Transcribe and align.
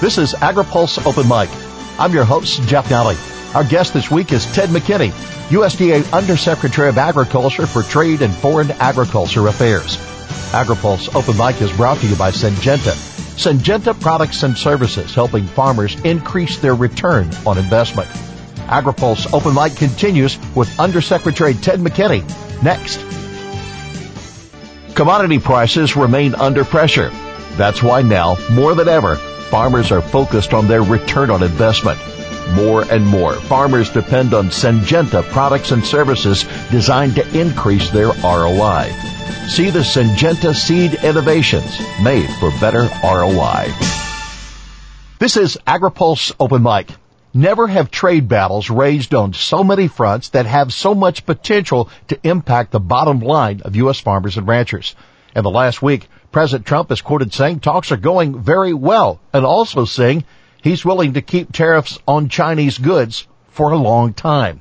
This 0.00 0.18
is 0.18 0.34
AgriPulse 0.34 1.06
Open 1.06 1.26
Mic. 1.28 1.48
I'm 1.98 2.12
your 2.12 2.24
host, 2.24 2.60
Jeff 2.62 2.88
Nalley. 2.88 3.16
Our 3.54 3.64
guest 3.64 3.94
this 3.94 4.10
week 4.10 4.32
is 4.32 4.44
Ted 4.52 4.68
McKinney, 4.68 5.10
USDA 5.48 6.12
Undersecretary 6.12 6.88
of 6.88 6.98
Agriculture 6.98 7.66
for 7.66 7.82
Trade 7.82 8.20
and 8.20 8.34
Foreign 8.34 8.72
Agriculture 8.72 9.46
Affairs. 9.46 9.96
AgriPulse 10.52 11.14
Open 11.14 11.38
Mic 11.38 11.62
is 11.62 11.72
brought 11.76 11.98
to 11.98 12.06
you 12.06 12.16
by 12.16 12.32
Syngenta. 12.32 12.92
Syngenta 13.36 13.98
products 13.98 14.42
and 14.42 14.58
services 14.58 15.14
helping 15.14 15.46
farmers 15.46 15.98
increase 16.00 16.58
their 16.58 16.74
return 16.74 17.30
on 17.46 17.56
investment. 17.56 18.08
AgriPulse 18.66 19.32
Open 19.32 19.54
Mic 19.54 19.76
continues 19.76 20.38
with 20.54 20.78
Undersecretary 20.78 21.54
Ted 21.54 21.78
McKinney 21.78 22.22
next. 22.62 22.98
Commodity 24.96 25.38
prices 25.38 25.96
remain 25.96 26.34
under 26.34 26.64
pressure. 26.64 27.10
That's 27.56 27.82
why 27.82 28.02
now, 28.02 28.36
more 28.50 28.74
than 28.74 28.88
ever, 28.88 29.16
farmers 29.16 29.92
are 29.92 30.02
focused 30.02 30.52
on 30.52 30.66
their 30.66 30.82
return 30.82 31.30
on 31.30 31.42
investment. 31.42 31.98
More 32.52 32.82
and 32.90 33.06
more, 33.06 33.34
farmers 33.34 33.90
depend 33.90 34.34
on 34.34 34.48
Syngenta 34.48 35.22
products 35.30 35.70
and 35.70 35.84
services 35.84 36.44
designed 36.70 37.14
to 37.14 37.38
increase 37.40 37.90
their 37.90 38.08
ROI. 38.08 38.92
See 39.48 39.70
the 39.70 39.80
Syngenta 39.80 40.54
Seed 40.54 40.94
Innovations 41.04 41.78
made 42.02 42.28
for 42.40 42.50
better 42.60 42.88
ROI. 43.02 43.72
This 45.18 45.36
is 45.36 45.56
AgriPulse 45.66 46.32
Open 46.40 46.62
Mic. 46.62 46.88
Never 47.32 47.66
have 47.66 47.90
trade 47.90 48.28
battles 48.28 48.70
raged 48.70 49.14
on 49.14 49.32
so 49.32 49.64
many 49.64 49.88
fronts 49.88 50.30
that 50.30 50.46
have 50.46 50.72
so 50.72 50.94
much 50.94 51.26
potential 51.26 51.88
to 52.08 52.18
impact 52.22 52.72
the 52.72 52.80
bottom 52.80 53.20
line 53.20 53.60
of 53.62 53.76
U.S. 53.76 54.00
farmers 54.00 54.36
and 54.36 54.46
ranchers. 54.46 54.94
In 55.34 55.42
the 55.42 55.50
last 55.50 55.82
week, 55.82 56.08
President 56.34 56.66
Trump 56.66 56.90
is 56.90 57.00
quoted 57.00 57.32
saying 57.32 57.60
talks 57.60 57.92
are 57.92 57.96
going 57.96 58.42
very 58.42 58.74
well 58.74 59.20
and 59.32 59.46
also 59.46 59.84
saying 59.84 60.24
he's 60.60 60.84
willing 60.84 61.12
to 61.12 61.22
keep 61.22 61.52
tariffs 61.52 62.00
on 62.08 62.28
Chinese 62.28 62.76
goods 62.76 63.28
for 63.50 63.70
a 63.70 63.76
long 63.76 64.12
time. 64.12 64.60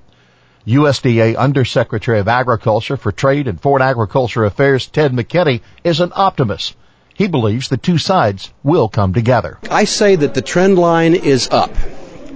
USDA 0.67 1.35
Undersecretary 1.35 2.19
of 2.19 2.27
Agriculture 2.27 2.95
for 2.95 3.11
Trade 3.11 3.47
and 3.47 3.59
Foreign 3.59 3.81
Agriculture 3.81 4.43
Affairs 4.43 4.85
Ted 4.85 5.13
McKinney 5.13 5.61
is 5.83 5.99
an 5.99 6.11
optimist. 6.15 6.75
He 7.15 7.27
believes 7.27 7.69
the 7.69 7.77
two 7.77 7.97
sides 7.97 8.53
will 8.61 8.87
come 8.87 9.15
together. 9.15 9.57
I 9.71 9.85
say 9.85 10.15
that 10.15 10.35
the 10.35 10.43
trend 10.43 10.77
line 10.77 11.15
is 11.15 11.49
up 11.49 11.75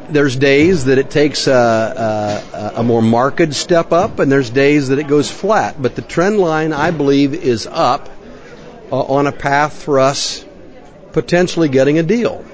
there's 0.09 0.37
days 0.37 0.85
that 0.85 0.97
it 0.97 1.09
takes 1.09 1.47
a, 1.47 1.53
a, 1.53 2.79
a, 2.79 2.83
more 2.83 3.01
marked 3.01 3.53
step 3.53 3.91
up, 3.91 4.19
and 4.19 4.31
there's 4.31 4.49
days 4.49 4.87
that 4.87 4.99
it 4.99 5.07
goes 5.09 5.29
flat. 5.29 5.81
But 5.81 5.97
the 5.97 6.01
trend 6.01 6.39
line, 6.39 6.71
I 6.71 6.91
believe, 6.91 7.33
is 7.33 7.67
up 7.69 8.07
uh, 8.91 9.01
on 9.01 9.27
a 9.27 9.31
path 9.31 9.83
for 9.83 9.99
us 9.99 10.45
potentially 11.11 11.69
getting 11.69 11.97
a 11.99 12.03
deal. 12.03 12.45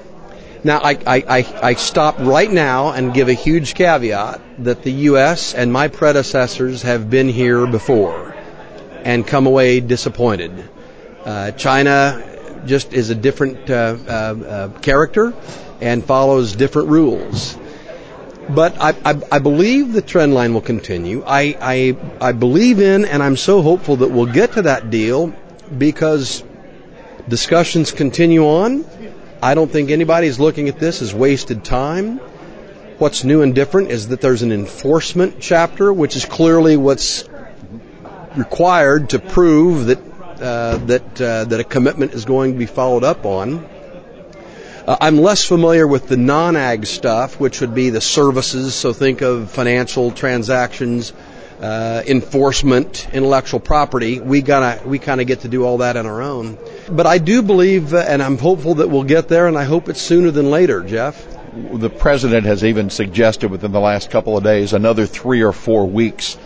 Now, 0.64 0.78
I, 0.82 0.98
I, 1.06 1.46
I, 1.62 1.74
stop 1.74 2.18
right 2.18 2.50
now 2.50 2.92
and 2.92 3.12
give 3.12 3.28
a 3.28 3.34
huge 3.34 3.74
caveat 3.74 4.40
that 4.64 4.82
the 4.82 4.92
U.S. 5.10 5.52
and 5.52 5.70
my 5.70 5.88
predecessors 5.88 6.80
have 6.82 7.10
been 7.10 7.28
here 7.28 7.66
before 7.66 8.34
and 9.02 9.26
come 9.26 9.46
away 9.46 9.80
disappointed. 9.80 10.52
Uh, 11.22 11.50
China 11.50 12.62
just 12.64 12.94
is 12.94 13.10
a 13.10 13.14
different 13.14 13.68
uh, 13.68 13.96
uh, 14.08 14.10
uh 14.10 14.68
character 14.80 15.34
and 15.82 16.02
follows 16.02 16.56
different 16.56 16.88
rules. 16.88 17.58
But 18.48 18.80
I, 18.80 18.94
I, 19.04 19.20
I, 19.32 19.38
believe 19.40 19.92
the 19.92 20.02
trend 20.02 20.32
line 20.32 20.54
will 20.54 20.62
continue. 20.62 21.22
I, 21.26 21.56
I, 21.60 21.96
I 22.20 22.32
believe 22.32 22.80
in, 22.80 23.04
and 23.04 23.22
I'm 23.22 23.36
so 23.36 23.60
hopeful 23.62 23.96
that 23.96 24.10
we'll 24.10 24.32
get 24.32 24.52
to 24.52 24.62
that 24.62 24.90
deal 24.90 25.34
because 25.78 26.42
discussions 27.28 27.92
continue 27.92 28.44
on. 28.44 28.84
I 29.42 29.54
don't 29.54 29.70
think 29.70 29.90
anybody's 29.90 30.38
looking 30.38 30.68
at 30.68 30.78
this 30.78 31.02
as 31.02 31.14
wasted 31.14 31.64
time. 31.64 32.18
What's 32.98 33.24
new 33.24 33.42
and 33.42 33.54
different 33.54 33.90
is 33.90 34.08
that 34.08 34.20
there's 34.20 34.42
an 34.42 34.52
enforcement 34.52 35.36
chapter, 35.40 35.92
which 35.92 36.16
is 36.16 36.24
clearly 36.24 36.76
what's 36.76 37.24
required 38.36 39.10
to 39.10 39.18
prove 39.18 39.86
that 39.86 39.98
uh, 40.40 40.78
that 40.78 41.20
uh, 41.20 41.44
that 41.44 41.60
a 41.60 41.64
commitment 41.64 42.12
is 42.12 42.24
going 42.24 42.52
to 42.52 42.58
be 42.58 42.66
followed 42.66 43.04
up 43.04 43.24
on. 43.24 43.64
Uh, 44.86 44.96
I'm 45.00 45.18
less 45.18 45.44
familiar 45.44 45.86
with 45.86 46.08
the 46.08 46.16
non-ag 46.16 46.84
stuff, 46.86 47.40
which 47.40 47.60
would 47.60 47.74
be 47.74 47.90
the 47.90 48.00
services. 48.00 48.74
So 48.74 48.92
think 48.92 49.22
of 49.22 49.50
financial 49.50 50.10
transactions, 50.10 51.12
uh, 51.64 52.02
enforcement, 52.06 53.08
intellectual 53.14 53.58
property. 53.58 54.20
We 54.20 54.42
gotta, 54.42 54.86
we 54.86 54.98
kind 54.98 55.22
of 55.22 55.26
get 55.26 55.40
to 55.40 55.48
do 55.48 55.64
all 55.64 55.78
that 55.78 55.96
on 55.96 56.04
our 56.04 56.20
own. 56.20 56.58
But 56.90 57.06
I 57.06 57.16
do 57.16 57.40
believe, 57.40 57.94
uh, 57.94 58.04
and 58.06 58.22
I'm 58.22 58.36
hopeful 58.36 58.74
that 58.74 58.90
we'll 58.90 59.04
get 59.04 59.28
there, 59.28 59.46
and 59.48 59.56
I 59.56 59.64
hope 59.64 59.88
it's 59.88 60.02
sooner 60.02 60.30
than 60.30 60.50
later, 60.50 60.82
Jeff. 60.82 61.26
The 61.72 61.88
president 61.88 62.44
has 62.44 62.64
even 62.64 62.90
suggested 62.90 63.50
within 63.50 63.72
the 63.72 63.80
last 63.80 64.10
couple 64.10 64.36
of 64.36 64.44
days 64.44 64.74
another 64.74 65.06
three 65.06 65.42
or 65.42 65.52
four 65.52 65.88
weeks, 65.88 66.36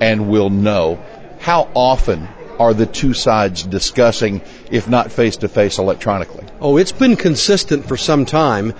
and 0.00 0.30
we'll 0.30 0.50
know. 0.50 1.04
How 1.40 1.68
often 1.74 2.28
are 2.60 2.72
the 2.72 2.86
two 2.86 3.14
sides 3.14 3.64
discussing, 3.64 4.42
if 4.70 4.86
not 4.88 5.10
face 5.10 5.38
to 5.38 5.48
face, 5.48 5.78
electronically? 5.78 6.46
Oh, 6.60 6.76
it's 6.76 6.92
been 6.92 7.16
consistent 7.16 7.84
for 7.88 7.96
some 7.96 8.26
time. 8.26 8.74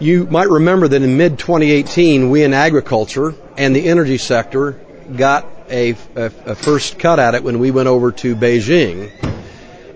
You 0.00 0.26
might 0.26 0.48
remember 0.48 0.88
that 0.88 1.02
in 1.02 1.16
mid 1.16 1.38
2018, 1.38 2.30
we 2.30 2.42
in 2.42 2.52
agriculture 2.52 3.32
and 3.56 3.76
the 3.76 3.88
energy 3.88 4.18
sector 4.18 4.80
got 5.16 5.46
a, 5.68 5.92
a, 6.14 6.24
a, 6.24 6.54
first 6.54 6.98
cut 6.98 7.18
at 7.18 7.34
it 7.34 7.42
when 7.42 7.58
we 7.58 7.70
went 7.70 7.88
over 7.88 8.12
to 8.12 8.36
Beijing. 8.36 9.10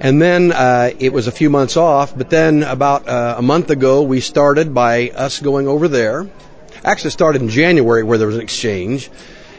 And 0.00 0.21
then 0.21 0.53
uh, 0.53 0.91
it 0.98 1.12
was 1.12 1.26
a 1.26 1.32
few 1.32 1.50
months 1.50 1.76
off, 1.76 2.16
but 2.16 2.31
then 2.31 2.62
about 2.62 3.06
uh, 3.06 3.34
a 3.37 3.43
month 3.43 3.71
ago, 3.71 4.03
we 4.03 4.21
started 4.21 4.72
by 4.72 5.10
us 5.10 5.41
going 5.41 5.69
over 5.69 5.88
there. 5.88 6.28
Actually, 6.82 7.10
started 7.10 7.43
in 7.43 7.48
January 7.50 8.03
where 8.03 8.16
there 8.16 8.26
was 8.26 8.37
an 8.37 8.43
exchange. 8.43 9.10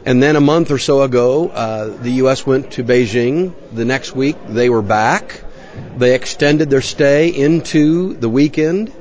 And 0.03 0.21
then 0.21 0.35
a 0.35 0.41
month 0.41 0.71
or 0.71 0.79
so 0.79 1.03
ago, 1.03 1.49
uh, 1.49 1.95
the 2.01 2.09
U.S. 2.23 2.45
went 2.45 2.71
to 2.71 2.83
Beijing. 2.83 3.53
The 3.71 3.85
next 3.85 4.15
week, 4.15 4.35
they 4.47 4.69
were 4.69 4.81
back. 4.81 5.43
They 5.97 6.15
extended 6.15 6.71
their 6.71 6.81
stay 6.81 7.29
into 7.29 8.15
the 8.15 8.27
weekend. 8.27 8.91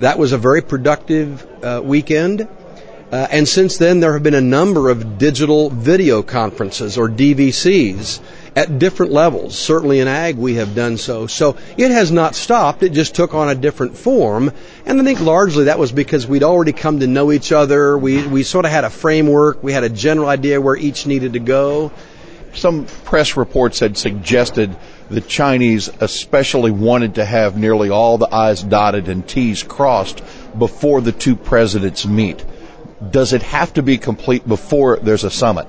That 0.00 0.18
was 0.18 0.32
a 0.32 0.38
very 0.38 0.62
productive 0.62 1.46
uh, 1.64 1.80
weekend. 1.84 2.48
Uh, 3.12 3.28
and 3.30 3.46
since 3.46 3.76
then, 3.76 4.00
there 4.00 4.14
have 4.14 4.22
been 4.22 4.32
a 4.32 4.40
number 4.40 4.88
of 4.88 5.18
digital 5.18 5.68
video 5.68 6.22
conferences 6.22 6.96
or 6.96 7.10
DVCs 7.10 8.20
at 8.56 8.78
different 8.78 9.12
levels. 9.12 9.54
Certainly 9.54 10.00
in 10.00 10.08
ag, 10.08 10.38
we 10.38 10.54
have 10.54 10.74
done 10.74 10.96
so. 10.96 11.26
So 11.26 11.58
it 11.76 11.90
has 11.90 12.10
not 12.10 12.34
stopped. 12.34 12.82
It 12.82 12.94
just 12.94 13.14
took 13.14 13.34
on 13.34 13.50
a 13.50 13.54
different 13.54 13.98
form. 13.98 14.50
And 14.86 14.98
I 14.98 15.04
think 15.04 15.20
largely 15.20 15.64
that 15.64 15.78
was 15.78 15.92
because 15.92 16.26
we'd 16.26 16.42
already 16.42 16.72
come 16.72 17.00
to 17.00 17.06
know 17.06 17.32
each 17.32 17.52
other. 17.52 17.98
We, 17.98 18.26
we 18.26 18.44
sort 18.44 18.64
of 18.64 18.70
had 18.70 18.84
a 18.84 18.90
framework. 18.90 19.62
We 19.62 19.74
had 19.74 19.84
a 19.84 19.90
general 19.90 20.30
idea 20.30 20.58
where 20.58 20.76
each 20.76 21.06
needed 21.06 21.34
to 21.34 21.38
go. 21.38 21.92
Some 22.54 22.86
press 23.04 23.36
reports 23.36 23.78
had 23.80 23.98
suggested 23.98 24.74
the 25.10 25.20
Chinese 25.20 25.90
especially 26.00 26.70
wanted 26.70 27.16
to 27.16 27.26
have 27.26 27.58
nearly 27.58 27.90
all 27.90 28.16
the 28.16 28.34
I's 28.34 28.62
dotted 28.62 29.08
and 29.08 29.28
T's 29.28 29.62
crossed 29.62 30.22
before 30.58 31.02
the 31.02 31.12
two 31.12 31.36
presidents 31.36 32.06
meet. 32.06 32.42
Does 33.10 33.32
it 33.32 33.42
have 33.42 33.74
to 33.74 33.82
be 33.82 33.98
complete 33.98 34.46
before 34.46 34.98
there's 34.98 35.24
a 35.24 35.30
summit? 35.30 35.68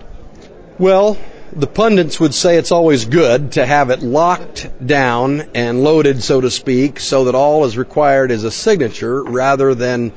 Well, 0.77 1.17
the 1.55 1.67
pundits 1.67 2.19
would 2.19 2.33
say 2.33 2.57
it's 2.57 2.71
always 2.71 3.05
good 3.05 3.53
to 3.53 3.65
have 3.65 3.89
it 3.89 4.01
locked 4.01 4.69
down 4.85 5.49
and 5.53 5.83
loaded, 5.83 6.23
so 6.23 6.41
to 6.41 6.49
speak, 6.49 6.99
so 6.99 7.25
that 7.25 7.35
all 7.35 7.65
is 7.65 7.77
required 7.77 8.31
is 8.31 8.43
a 8.43 8.51
signature 8.51 9.23
rather 9.23 9.75
than 9.75 10.11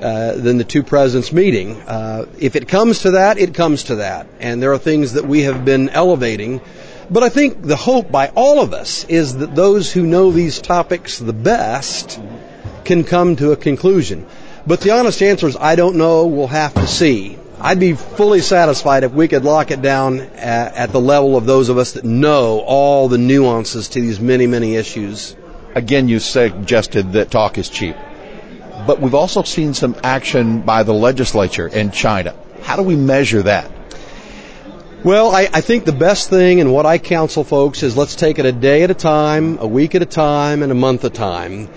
uh, 0.00 0.32
than 0.32 0.58
the 0.58 0.64
two 0.64 0.82
presidents 0.82 1.32
meeting. 1.32 1.80
Uh, 1.80 2.26
if 2.38 2.56
it 2.56 2.68
comes 2.68 3.00
to 3.00 3.12
that, 3.12 3.38
it 3.38 3.54
comes 3.54 3.84
to 3.84 3.96
that, 3.96 4.26
and 4.40 4.62
there 4.62 4.72
are 4.72 4.78
things 4.78 5.14
that 5.14 5.24
we 5.24 5.42
have 5.42 5.64
been 5.64 5.88
elevating. 5.88 6.60
But 7.10 7.22
I 7.22 7.28
think 7.28 7.62
the 7.62 7.76
hope 7.76 8.10
by 8.10 8.28
all 8.34 8.60
of 8.60 8.74
us 8.74 9.04
is 9.04 9.36
that 9.38 9.54
those 9.54 9.92
who 9.92 10.06
know 10.06 10.30
these 10.30 10.60
topics 10.60 11.18
the 11.18 11.32
best 11.32 12.20
can 12.84 13.04
come 13.04 13.36
to 13.36 13.52
a 13.52 13.56
conclusion. 13.56 14.26
But 14.66 14.80
the 14.80 14.92
honest 14.92 15.22
answer 15.22 15.46
is 15.46 15.56
I 15.56 15.76
don't 15.76 15.96
know. 15.96 16.26
We'll 16.26 16.46
have 16.46 16.74
to 16.74 16.86
see. 16.86 17.38
I'd 17.60 17.80
be 17.80 17.94
fully 17.94 18.40
satisfied 18.40 19.04
if 19.04 19.12
we 19.12 19.28
could 19.28 19.44
lock 19.44 19.70
it 19.70 19.80
down 19.80 20.20
at, 20.20 20.74
at, 20.74 20.92
the 20.92 21.00
level 21.00 21.36
of 21.36 21.46
those 21.46 21.68
of 21.68 21.78
us 21.78 21.92
that 21.92 22.04
know 22.04 22.60
all 22.60 23.08
the 23.08 23.16
nuances 23.16 23.88
to 23.90 24.00
these 24.00 24.20
many, 24.20 24.46
many 24.46 24.74
issues. 24.76 25.36
Again, 25.74 26.08
you 26.08 26.18
suggested 26.18 27.12
that 27.12 27.30
talk 27.30 27.56
is 27.56 27.68
cheap. 27.68 27.96
But 28.86 29.00
we've 29.00 29.14
also 29.14 29.42
seen 29.44 29.72
some 29.72 29.96
action 30.02 30.60
by 30.60 30.82
the 30.82 30.92
legislature 30.92 31.68
in 31.68 31.90
China. 31.90 32.34
How 32.62 32.76
do 32.76 32.82
we 32.82 32.96
measure 32.96 33.42
that? 33.42 33.70
Well, 35.04 35.34
I, 35.34 35.48
I 35.52 35.60
think 35.60 35.84
the 35.84 35.92
best 35.92 36.30
thing 36.30 36.60
and 36.60 36.72
what 36.72 36.86
I 36.86 36.98
counsel 36.98 37.44
folks 37.44 37.82
is 37.82 37.96
let's 37.96 38.16
take 38.16 38.38
it 38.38 38.46
a 38.46 38.52
day 38.52 38.82
at 38.82 38.90
a 38.90 38.94
time, 38.94 39.58
a 39.58 39.66
week 39.66 39.94
at 39.94 40.02
a 40.02 40.06
time, 40.06 40.62
and 40.62 40.72
a 40.72 40.74
month 40.74 41.04
at 41.04 41.12
a 41.12 41.14
time. 41.14 41.68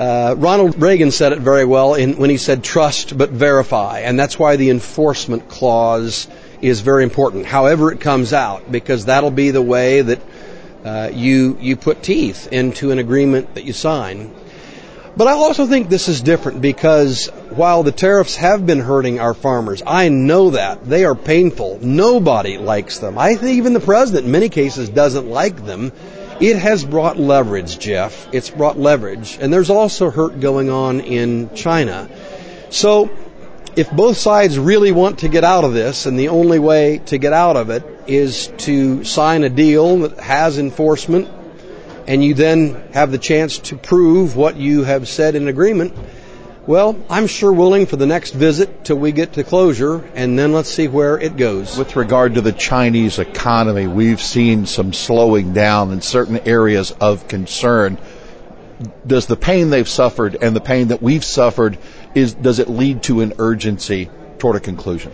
Uh, 0.00 0.34
Ronald 0.38 0.80
Reagan 0.80 1.10
said 1.10 1.34
it 1.34 1.40
very 1.40 1.66
well 1.66 1.92
in, 1.92 2.16
when 2.16 2.30
he 2.30 2.38
said 2.38 2.64
trust 2.64 3.18
but 3.18 3.28
verify, 3.28 3.98
and 3.98 4.18
that's 4.18 4.38
why 4.38 4.56
the 4.56 4.70
enforcement 4.70 5.46
clause 5.50 6.26
is 6.62 6.80
very 6.80 7.02
important. 7.02 7.44
However 7.44 7.92
it 7.92 8.00
comes 8.00 8.32
out, 8.32 8.72
because 8.72 9.04
that'll 9.04 9.30
be 9.30 9.50
the 9.50 9.60
way 9.60 10.00
that 10.00 10.22
uh, 10.86 11.10
you 11.12 11.58
you 11.60 11.76
put 11.76 12.02
teeth 12.02 12.48
into 12.50 12.92
an 12.92 12.98
agreement 12.98 13.54
that 13.56 13.64
you 13.64 13.74
sign. 13.74 14.32
But 15.18 15.28
I 15.28 15.32
also 15.32 15.66
think 15.66 15.90
this 15.90 16.08
is 16.08 16.22
different 16.22 16.62
because 16.62 17.26
while 17.50 17.82
the 17.82 17.92
tariffs 17.92 18.36
have 18.36 18.64
been 18.64 18.80
hurting 18.80 19.20
our 19.20 19.34
farmers, 19.34 19.82
I 19.86 20.08
know 20.08 20.50
that 20.52 20.82
they 20.82 21.04
are 21.04 21.14
painful. 21.14 21.78
Nobody 21.82 22.56
likes 22.56 23.00
them. 23.00 23.18
I 23.18 23.34
think 23.34 23.58
even 23.58 23.74
the 23.74 23.80
president 23.80 24.24
in 24.24 24.32
many 24.32 24.48
cases 24.48 24.88
doesn't 24.88 25.28
like 25.28 25.62
them. 25.66 25.92
It 26.40 26.56
has 26.56 26.84
brought 26.84 27.18
leverage, 27.18 27.78
Jeff. 27.78 28.28
It's 28.32 28.48
brought 28.48 28.78
leverage. 28.78 29.38
And 29.40 29.52
there's 29.52 29.68
also 29.68 30.10
hurt 30.10 30.40
going 30.40 30.70
on 30.70 31.00
in 31.00 31.54
China. 31.54 32.08
So 32.70 33.10
if 33.76 33.90
both 33.90 34.16
sides 34.16 34.58
really 34.58 34.90
want 34.90 35.20
to 35.20 35.28
get 35.28 35.44
out 35.44 35.64
of 35.64 35.74
this, 35.74 36.06
and 36.06 36.18
the 36.18 36.28
only 36.28 36.58
way 36.58 36.98
to 37.06 37.18
get 37.18 37.32
out 37.32 37.56
of 37.56 37.70
it 37.70 37.84
is 38.06 38.48
to 38.58 39.04
sign 39.04 39.44
a 39.44 39.50
deal 39.50 39.98
that 39.98 40.18
has 40.18 40.58
enforcement, 40.58 41.28
and 42.06 42.24
you 42.24 42.34
then 42.34 42.74
have 42.92 43.12
the 43.12 43.18
chance 43.18 43.58
to 43.58 43.76
prove 43.76 44.34
what 44.34 44.56
you 44.56 44.84
have 44.84 45.08
said 45.08 45.34
in 45.34 45.46
agreement, 45.46 45.94
well, 46.70 46.96
I'm 47.10 47.26
sure 47.26 47.52
willing 47.52 47.86
for 47.86 47.96
the 47.96 48.06
next 48.06 48.30
visit 48.30 48.84
till 48.84 48.94
we 48.94 49.10
get 49.10 49.32
to 49.32 49.42
closure, 49.42 50.08
and 50.14 50.38
then 50.38 50.52
let's 50.52 50.70
see 50.70 50.86
where 50.86 51.18
it 51.18 51.36
goes. 51.36 51.76
With 51.76 51.96
regard 51.96 52.34
to 52.34 52.42
the 52.42 52.52
Chinese 52.52 53.18
economy, 53.18 53.88
we've 53.88 54.20
seen 54.20 54.66
some 54.66 54.92
slowing 54.92 55.52
down 55.52 55.90
in 55.90 56.00
certain 56.00 56.38
areas 56.46 56.92
of 56.92 57.26
concern. 57.26 57.98
Does 59.04 59.26
the 59.26 59.34
pain 59.34 59.70
they've 59.70 59.88
suffered 59.88 60.36
and 60.40 60.54
the 60.54 60.60
pain 60.60 60.88
that 60.88 61.02
we've 61.02 61.24
suffered 61.24 61.76
is 62.14 62.34
does 62.34 62.60
it 62.60 62.68
lead 62.68 63.02
to 63.02 63.22
an 63.22 63.32
urgency 63.40 64.08
toward 64.38 64.54
a 64.54 64.60
conclusion? 64.60 65.10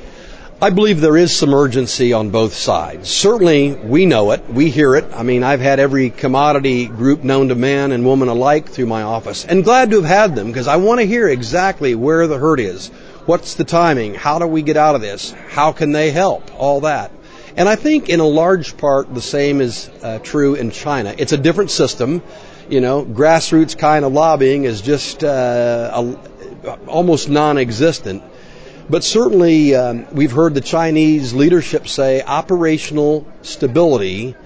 I 0.58 0.70
believe 0.70 1.02
there 1.02 1.18
is 1.18 1.36
some 1.36 1.52
urgency 1.52 2.14
on 2.14 2.30
both 2.30 2.54
sides. 2.54 3.10
Certainly, 3.10 3.74
we 3.74 4.06
know 4.06 4.30
it. 4.30 4.42
We 4.48 4.70
hear 4.70 4.96
it. 4.96 5.04
I 5.12 5.22
mean, 5.22 5.44
I've 5.44 5.60
had 5.60 5.78
every 5.78 6.08
commodity 6.08 6.86
group 6.86 7.22
known 7.22 7.48
to 7.48 7.54
man 7.54 7.92
and 7.92 8.06
woman 8.06 8.28
alike 8.28 8.70
through 8.70 8.86
my 8.86 9.02
office 9.02 9.44
and 9.44 9.64
glad 9.64 9.90
to 9.90 9.96
have 9.96 10.06
had 10.06 10.34
them 10.34 10.46
because 10.46 10.66
I 10.66 10.76
want 10.76 11.00
to 11.00 11.06
hear 11.06 11.28
exactly 11.28 11.94
where 11.94 12.26
the 12.26 12.38
hurt 12.38 12.58
is. 12.58 12.88
What's 13.26 13.56
the 13.56 13.64
timing? 13.64 14.14
How 14.14 14.38
do 14.38 14.46
we 14.46 14.62
get 14.62 14.78
out 14.78 14.94
of 14.94 15.02
this? 15.02 15.32
How 15.50 15.72
can 15.72 15.92
they 15.92 16.10
help? 16.10 16.50
All 16.58 16.80
that. 16.80 17.12
And 17.54 17.68
I 17.68 17.76
think 17.76 18.08
in 18.08 18.20
a 18.20 18.26
large 18.26 18.78
part 18.78 19.14
the 19.14 19.20
same 19.20 19.60
is 19.60 19.90
uh, 20.02 20.20
true 20.20 20.54
in 20.54 20.70
China. 20.70 21.14
It's 21.18 21.32
a 21.32 21.38
different 21.38 21.70
system. 21.70 22.22
You 22.70 22.80
know, 22.80 23.04
grassroots 23.04 23.76
kind 23.76 24.06
of 24.06 24.14
lobbying 24.14 24.64
is 24.64 24.80
just 24.80 25.22
uh, 25.22 26.16
a, 26.64 26.78
almost 26.86 27.28
non-existent 27.28 28.22
but 28.88 29.02
certainly, 29.02 29.74
um, 29.74 30.06
we've 30.12 30.32
heard 30.32 30.54
the 30.54 30.60
Chinese 30.60 31.34
leadership 31.34 31.88
say 31.88 32.22
operational 32.22 33.26
stability 33.42 34.36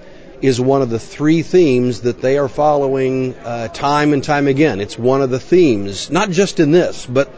is 0.41 0.59
one 0.59 0.81
of 0.81 0.89
the 0.89 0.99
three 0.99 1.43
themes 1.43 2.01
that 2.01 2.21
they 2.21 2.37
are 2.37 2.47
following 2.47 3.35
uh, 3.35 3.67
time 3.67 4.13
and 4.13 4.23
time 4.23 4.47
again. 4.47 4.81
It's 4.81 4.97
one 4.97 5.21
of 5.21 5.29
the 5.29 5.39
themes, 5.39 6.09
not 6.09 6.31
just 6.31 6.59
in 6.59 6.71
this, 6.71 7.05
but 7.05 7.29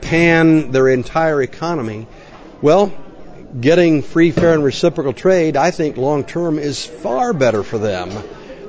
pan 0.00 0.72
their 0.72 0.88
entire 0.88 1.40
economy. 1.40 2.08
Well, 2.60 2.92
getting 3.60 4.02
free, 4.02 4.32
fair, 4.32 4.54
and 4.54 4.64
reciprocal 4.64 5.12
trade, 5.12 5.56
I 5.56 5.70
think 5.70 5.96
long 5.96 6.24
term 6.24 6.58
is 6.58 6.84
far 6.84 7.32
better 7.32 7.62
for 7.62 7.78
them 7.78 8.10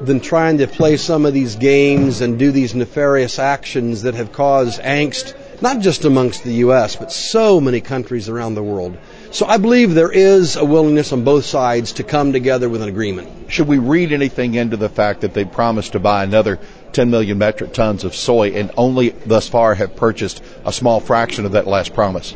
than 0.05 0.19
trying 0.19 0.59
to 0.59 0.67
play 0.67 0.97
some 0.97 1.25
of 1.25 1.33
these 1.33 1.55
games 1.55 2.21
and 2.21 2.37
do 2.37 2.51
these 2.51 2.75
nefarious 2.75 3.39
actions 3.39 4.03
that 4.03 4.15
have 4.15 4.31
caused 4.31 4.79
angst 4.81 5.35
not 5.61 5.79
just 5.79 6.05
amongst 6.05 6.43
the 6.43 6.53
U.S., 6.55 6.95
but 6.95 7.11
so 7.11 7.61
many 7.61 7.81
countries 7.81 8.29
around 8.29 8.55
the 8.55 8.63
world. 8.63 8.97
So 9.31 9.45
I 9.45 9.57
believe 9.57 9.93
there 9.93 10.11
is 10.11 10.55
a 10.55 10.65
willingness 10.65 11.13
on 11.13 11.23
both 11.23 11.45
sides 11.45 11.93
to 11.93 12.03
come 12.03 12.33
together 12.33 12.67
with 12.67 12.81
an 12.81 12.89
agreement. 12.89 13.51
Should 13.51 13.67
we 13.67 13.77
read 13.77 14.11
anything 14.11 14.55
into 14.55 14.77
the 14.77 14.89
fact 14.89 15.21
that 15.21 15.33
they 15.33 15.45
promised 15.45 15.93
to 15.93 15.99
buy 15.99 16.23
another 16.23 16.59
10 16.93 17.09
million 17.09 17.37
metric 17.37 17.73
tons 17.73 18.03
of 18.03 18.15
soy 18.15 18.51
and 18.51 18.71
only 18.75 19.09
thus 19.09 19.47
far 19.47 19.75
have 19.75 19.95
purchased 19.95 20.43
a 20.65 20.73
small 20.73 20.99
fraction 20.99 21.45
of 21.45 21.53
that 21.53 21.67
last 21.67 21.93
promise? 21.93 22.35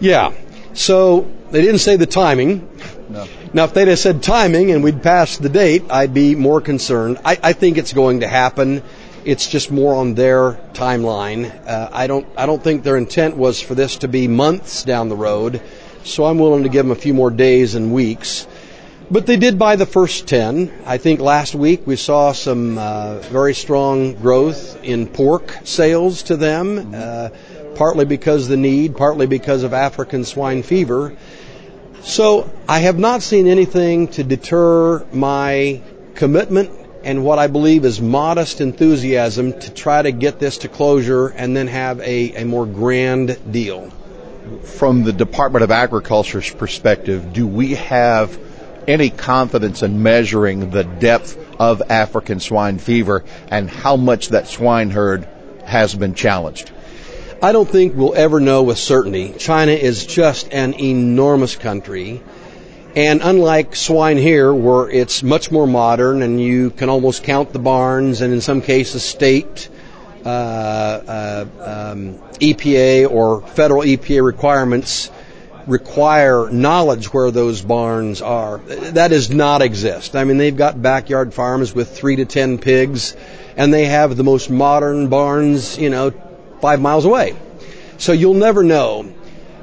Yeah. 0.00 0.32
So 0.74 1.30
they 1.50 1.62
didn't 1.62 1.78
say 1.78 1.96
the 1.96 2.06
timing. 2.06 2.68
No. 3.08 3.26
Now, 3.52 3.64
if 3.64 3.72
they'd 3.72 3.88
have 3.88 3.98
said 3.98 4.22
timing 4.22 4.72
and 4.72 4.82
we'd 4.82 5.02
passed 5.02 5.40
the 5.40 5.48
date, 5.48 5.84
I'd 5.88 6.12
be 6.12 6.34
more 6.34 6.60
concerned. 6.60 7.18
I, 7.24 7.38
I 7.42 7.52
think 7.54 7.78
it's 7.78 7.92
going 7.92 8.20
to 8.20 8.28
happen. 8.28 8.82
It's 9.26 9.48
just 9.48 9.72
more 9.72 9.96
on 9.96 10.14
their 10.14 10.52
timeline. 10.72 11.50
Uh, 11.66 11.88
I 11.92 12.06
don't 12.06 12.28
I 12.36 12.46
don't 12.46 12.62
think 12.62 12.84
their 12.84 12.96
intent 12.96 13.36
was 13.36 13.60
for 13.60 13.74
this 13.74 13.96
to 13.98 14.08
be 14.08 14.28
months 14.28 14.84
down 14.84 15.08
the 15.08 15.16
road. 15.16 15.60
So 16.04 16.24
I'm 16.24 16.38
willing 16.38 16.62
to 16.62 16.68
give 16.68 16.86
them 16.86 16.92
a 16.92 17.00
few 17.00 17.12
more 17.12 17.32
days 17.32 17.74
and 17.74 17.92
weeks. 17.92 18.46
But 19.10 19.26
they 19.26 19.36
did 19.36 19.58
buy 19.58 19.74
the 19.74 19.84
first 19.84 20.28
10. 20.28 20.72
I 20.86 20.98
think 20.98 21.18
last 21.18 21.56
week 21.56 21.88
we 21.88 21.96
saw 21.96 22.30
some 22.30 22.78
uh, 22.78 23.18
very 23.18 23.52
strong 23.52 24.14
growth 24.14 24.80
in 24.84 25.08
pork 25.08 25.58
sales 25.64 26.22
to 26.24 26.36
them, 26.36 26.92
uh, 26.94 27.30
partly 27.74 28.04
because 28.04 28.44
of 28.44 28.50
the 28.50 28.56
need, 28.56 28.96
partly 28.96 29.26
because 29.26 29.64
of 29.64 29.72
African 29.72 30.24
swine 30.24 30.62
fever. 30.62 31.16
So 32.02 32.48
I 32.68 32.78
have 32.78 33.00
not 33.00 33.22
seen 33.22 33.48
anything 33.48 34.06
to 34.08 34.22
deter 34.22 35.04
my 35.12 35.82
commitment 36.14 36.85
and 37.06 37.24
what 37.24 37.38
I 37.38 37.46
believe 37.46 37.84
is 37.84 38.00
modest 38.00 38.60
enthusiasm 38.60 39.60
to 39.60 39.70
try 39.70 40.02
to 40.02 40.10
get 40.10 40.40
this 40.40 40.58
to 40.58 40.68
closure 40.68 41.28
and 41.28 41.56
then 41.56 41.68
have 41.68 42.00
a, 42.00 42.34
a 42.34 42.44
more 42.44 42.66
grand 42.66 43.38
deal. 43.52 43.90
From 44.64 45.04
the 45.04 45.12
Department 45.12 45.62
of 45.62 45.70
Agriculture's 45.70 46.52
perspective, 46.52 47.32
do 47.32 47.46
we 47.46 47.76
have 47.76 48.36
any 48.88 49.10
confidence 49.10 49.84
in 49.84 50.02
measuring 50.02 50.70
the 50.70 50.82
depth 50.82 51.38
of 51.60 51.80
African 51.90 52.40
swine 52.40 52.78
fever 52.78 53.24
and 53.52 53.70
how 53.70 53.96
much 53.96 54.30
that 54.30 54.48
swine 54.48 54.90
herd 54.90 55.28
has 55.64 55.94
been 55.94 56.14
challenged? 56.14 56.72
I 57.40 57.52
don't 57.52 57.68
think 57.68 57.94
we'll 57.94 58.16
ever 58.16 58.40
know 58.40 58.64
with 58.64 58.78
certainty. 58.78 59.32
China 59.38 59.72
is 59.72 60.06
just 60.06 60.52
an 60.52 60.74
enormous 60.74 61.54
country. 61.54 62.20
And 62.96 63.20
unlike 63.22 63.76
swine 63.76 64.16
here, 64.16 64.54
where 64.54 64.88
it's 64.88 65.22
much 65.22 65.52
more 65.52 65.66
modern 65.66 66.22
and 66.22 66.40
you 66.40 66.70
can 66.70 66.88
almost 66.88 67.24
count 67.24 67.52
the 67.52 67.58
barns 67.58 68.22
and 68.22 68.32
in 68.32 68.40
some 68.40 68.62
cases 68.62 69.04
state 69.04 69.68
uh, 70.24 70.28
uh, 70.28 71.44
um, 71.92 72.18
EPA 72.40 73.10
or 73.10 73.42
federal 73.42 73.82
EPA 73.82 74.24
requirements 74.24 75.10
require 75.66 76.48
knowledge 76.50 77.12
where 77.12 77.30
those 77.30 77.60
barns 77.60 78.22
are. 78.22 78.58
That 78.58 79.08
does 79.08 79.28
not 79.28 79.60
exist. 79.60 80.16
I 80.16 80.24
mean, 80.24 80.38
they've 80.38 80.56
got 80.56 80.80
backyard 80.80 81.34
farms 81.34 81.74
with 81.74 81.94
three 81.94 82.16
to 82.16 82.24
ten 82.24 82.56
pigs, 82.56 83.14
and 83.58 83.74
they 83.74 83.84
have 83.84 84.16
the 84.16 84.24
most 84.24 84.48
modern 84.48 85.08
barns, 85.08 85.76
you 85.76 85.90
know, 85.90 86.12
five 86.62 86.80
miles 86.80 87.04
away. 87.04 87.36
So 87.98 88.12
you'll 88.12 88.34
never 88.34 88.62
know. 88.62 89.12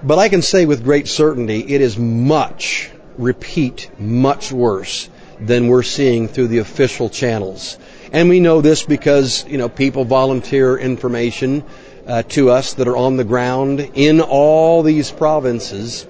But 0.04 0.20
I 0.20 0.30
can 0.30 0.44
say 0.44 0.68
with 0.68 0.84
great 0.84 1.08
certainty, 1.08 1.62
it 1.62 1.82
is 1.82 1.98
much 1.98 2.93
repeat 3.18 3.90
much 4.00 4.52
worse 4.52 5.10
than 5.40 5.68
we're 5.68 5.84
seeing 5.84 6.28
through 6.28 6.48
the 6.48 6.60
official 6.60 7.10
channels. 7.10 7.78
And 8.12 8.30
we 8.30 8.40
know 8.40 8.62
this 8.62 8.84
because, 8.84 9.46
you 9.48 9.58
know, 9.58 9.70
people 9.70 10.06
volunteer 10.06 10.78
information 10.78 11.64
uh, 12.06 12.24
to 12.24 12.50
us 12.50 12.74
that 12.76 12.88
are 12.88 12.98
on 12.98 13.18
the 13.18 13.24
ground 13.24 13.80
in 13.94 14.22
all 14.22 14.84
these 14.84 15.12
provinces. 15.12 16.06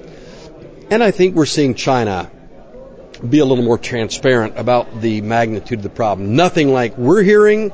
And 0.89 1.03
I 1.03 1.11
think 1.11 1.35
we're 1.35 1.45
seeing 1.45 1.75
China 1.75 2.29
be 3.27 3.39
a 3.39 3.45
little 3.45 3.63
more 3.63 3.77
transparent 3.77 4.57
about 4.57 5.01
the 5.01 5.21
magnitude 5.21 5.79
of 5.79 5.83
the 5.83 5.89
problem. 5.89 6.35
Nothing 6.35 6.73
like 6.73 6.97
we're 6.97 7.23
hearing, 7.23 7.71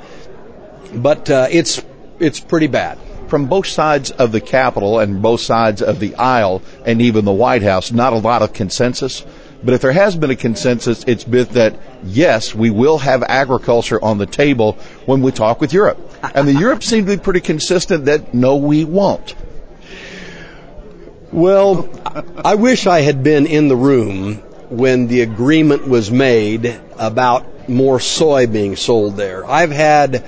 but 0.93 1.29
uh, 1.29 1.47
it's 1.49 1.81
it's 2.19 2.39
pretty 2.39 2.67
bad 2.67 2.99
from 3.29 3.45
both 3.45 3.67
sides 3.67 4.11
of 4.11 4.31
the 4.31 4.41
Capitol 4.41 4.99
and 4.99 5.21
both 5.21 5.41
sides 5.41 5.81
of 5.81 5.99
the 5.99 6.15
aisle 6.15 6.61
and 6.85 7.01
even 7.01 7.25
the 7.25 7.31
White 7.31 7.63
House, 7.63 7.91
not 7.91 8.13
a 8.13 8.17
lot 8.17 8.41
of 8.41 8.53
consensus. 8.53 9.25
But 9.63 9.73
if 9.73 9.81
there 9.81 9.91
has 9.91 10.15
been 10.15 10.31
a 10.31 10.35
consensus, 10.35 11.03
it's 11.05 11.23
been 11.23 11.47
that 11.49 11.75
yes, 12.03 12.55
we 12.55 12.69
will 12.69 12.97
have 12.97 13.23
agriculture 13.23 14.03
on 14.03 14.17
the 14.17 14.25
table 14.25 14.73
when 15.05 15.21
we 15.21 15.31
talk 15.31 15.61
with 15.61 15.73
Europe. 15.73 15.99
And 16.33 16.47
the 16.47 16.53
Europe 16.53 16.83
seem 16.83 17.05
to 17.05 17.17
be 17.17 17.21
pretty 17.21 17.41
consistent 17.41 18.05
that 18.05 18.33
no, 18.33 18.55
we 18.55 18.85
won't. 18.85 19.35
Well, 21.31 21.89
I 22.43 22.55
wish 22.55 22.87
I 22.87 23.01
had 23.01 23.21
been 23.21 23.45
in 23.45 23.67
the 23.67 23.75
room 23.75 24.35
when 24.69 25.07
the 25.07 25.21
agreement 25.21 25.87
was 25.87 26.09
made 26.09 26.79
about 26.97 27.69
more 27.69 27.99
soy 27.99 28.47
being 28.47 28.75
sold 28.75 29.15
there. 29.15 29.45
I've 29.45 29.71
had 29.71 30.25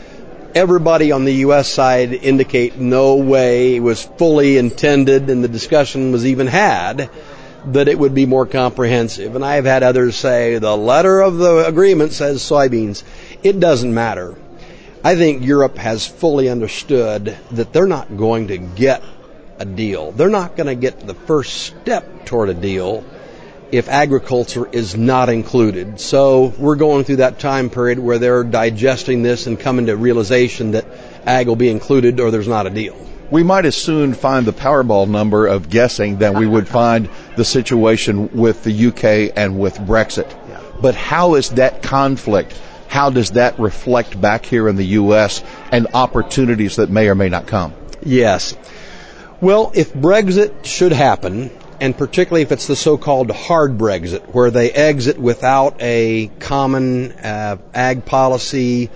everybody 0.56 1.12
on 1.12 1.26
the 1.26 1.34
U.S. 1.46 1.68
side 1.68 2.14
indicate 2.14 2.78
no 2.78 3.16
way 3.16 3.76
it 3.78 3.80
was 3.80 4.04
fully 4.04 4.58
intended 4.58 5.30
and 5.30 5.44
the 5.44 5.48
discussion 5.48 6.12
was 6.12 6.26
even 6.26 6.48
had 6.48 7.10
that 7.66 7.88
it 7.88 7.98
would 7.98 8.16
be 8.16 8.26
more 8.26 8.46
comprehensive. 8.46 9.36
And 9.36 9.46
I 9.46 9.56
have 9.56 9.66
had 9.66 9.84
others 9.84 10.16
say 10.16 10.58
the 10.58 10.76
letter 10.76 11.22
of 11.22 11.38
the 11.38 11.66
agreement 11.68 12.14
says 12.14 12.42
soybeans. 12.42 13.04
It 13.44 13.60
doesn't 13.60 13.94
matter. 13.94 14.36
I 15.04 15.16
think 15.16 15.44
Europe 15.44 15.78
has 15.78 16.06
fully 16.06 16.50
understood 16.50 17.38
that 17.52 17.74
they're 17.74 17.88
not 17.88 18.18
going 18.18 18.48
to 18.48 18.58
get 18.58 19.04
a 19.58 19.66
deal. 19.66 20.12
They're 20.12 20.30
not 20.30 20.56
going 20.56 20.68
to 20.68 20.76
get 20.76 21.00
the 21.00 21.14
first 21.14 21.54
step 21.54 22.26
toward 22.26 22.50
a 22.50 22.54
deal 22.54 23.04
if 23.72 23.88
agriculture 23.88 24.68
is 24.72 24.96
not 24.98 25.30
included. 25.30 26.00
So 26.00 26.54
we're 26.58 26.76
going 26.76 27.06
through 27.06 27.18
that 27.18 27.40
time 27.40 27.70
period 27.70 28.00
where 28.00 28.20
they're 28.20 28.44
digesting 28.44 29.24
this 29.24 29.48
and 29.48 29.60
coming 29.60 29.86
to 29.86 29.96
realization 29.96 30.72
that 30.72 30.86
ag 31.26 31.48
will 31.48 31.56
be 31.56 31.70
included 31.70 32.20
or 32.20 32.32
there's 32.32 32.48
not 32.48 32.68
a 32.68 32.70
deal. 32.70 32.98
We 33.30 33.44
might 33.44 33.66
as 33.66 33.78
soon 33.78 34.14
find 34.14 34.46
the 34.46 34.52
Powerball 34.52 35.08
number 35.08 35.48
of 35.48 35.70
guessing 35.70 36.18
than 36.18 36.38
we 36.38 36.46
would 36.46 36.68
find 36.68 37.10
the 37.38 37.46
situation 37.46 38.30
with 38.34 38.64
the 38.66 38.88
UK 38.88 39.34
and 39.38 39.58
with 39.58 39.78
Brexit. 39.78 40.30
Yeah. 40.50 40.62
But 40.82 40.96
how 40.96 41.36
is 41.36 41.52
that 41.52 41.82
conflict? 41.82 42.60
How 42.90 43.10
does 43.10 43.32
that 43.32 43.58
reflect 43.58 44.20
back 44.20 44.46
here 44.46 44.68
in 44.68 44.76
the 44.76 44.86
U.S. 44.88 45.42
and 45.72 45.88
opportunities 45.94 46.76
that 46.76 46.90
may 46.90 47.08
or 47.08 47.16
may 47.16 47.30
not 47.30 47.48
come? 47.48 47.74
Yes. 48.04 48.54
Well, 49.40 49.72
if 49.74 49.94
Brexit 49.94 50.66
should 50.66 50.92
happen, 50.92 51.52
and 51.82 51.98
particularly 51.98 52.44
if 52.44 52.52
it's 52.52 52.68
the 52.68 52.76
so-called 52.76 53.32
hard 53.32 53.80
Brexit, 53.80 54.22
where 54.36 54.52
they 54.52 54.72
exit 54.72 55.18
without 55.18 55.82
a 55.82 56.28
common 56.40 57.12
uh, 57.14 57.58
ag 57.74 58.06
policy 58.06 58.92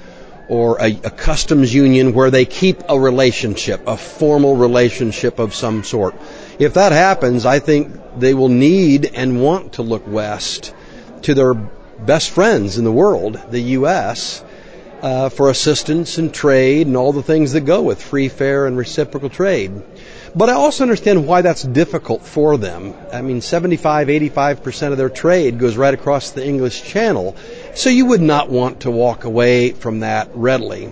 or 0.48 0.80
a, 0.80 0.92
a, 1.04 1.10
customs 1.10 1.74
union 1.74 2.14
where 2.14 2.30
they 2.30 2.46
keep 2.46 2.84
a 2.88 2.98
relationship, 2.98 3.82
a 3.88 3.98
formal 3.98 4.56
relationship 4.56 5.40
of 5.40 5.56
some 5.56 5.84
sort. 5.84 6.14
If 6.60 6.76
that 6.76 6.92
happens, 6.92 7.44
I 7.44 7.58
think 7.58 8.20
they 8.20 8.36
will 8.36 8.50
need 8.50 9.08
and 9.16 9.42
want 9.42 9.74
to 9.74 9.82
look 9.82 10.06
west 10.06 10.72
to 11.24 11.34
their 11.34 11.56
best 11.56 12.30
friends 12.30 12.78
in 12.78 12.84
the 12.84 12.92
world, 12.92 13.42
the 13.50 13.62
U.S., 13.62 14.44
uh, 15.02 15.30
for 15.30 15.50
assistance 15.50 16.20
and 16.20 16.34
trade 16.34 16.86
and 16.88 16.96
all 16.96 17.14
the 17.14 17.24
things 17.24 17.54
that 17.54 17.62
go 17.62 17.82
with 17.82 18.02
free, 18.02 18.30
fair, 18.30 18.68
and 18.68 18.78
reciprocal 18.78 19.30
trade. 19.30 19.72
But 20.36 20.50
I 20.50 20.54
also 20.54 20.84
understand 20.84 21.26
why 21.26 21.42
that's 21.42 21.64
difficult 21.64 22.22
for 22.22 22.58
them. 22.58 22.94
I 23.14 23.22
mean, 23.22 23.40
75, 23.40 24.10
85% 24.10 24.92
of 24.92 24.98
their 24.98 25.10
trade 25.10 25.60
goes 25.60 25.78
right 25.78 25.94
across 25.94 26.32
the 26.32 26.46
English 26.46 26.84
Channel. 26.84 27.38
So 27.74 27.90
you 27.90 28.08
would 28.08 28.22
not 28.22 28.50
want 28.50 28.82
to 28.82 28.92
walk 28.92 29.24
away 29.24 29.72
from 29.72 30.02
that 30.02 30.30
readily. 30.34 30.92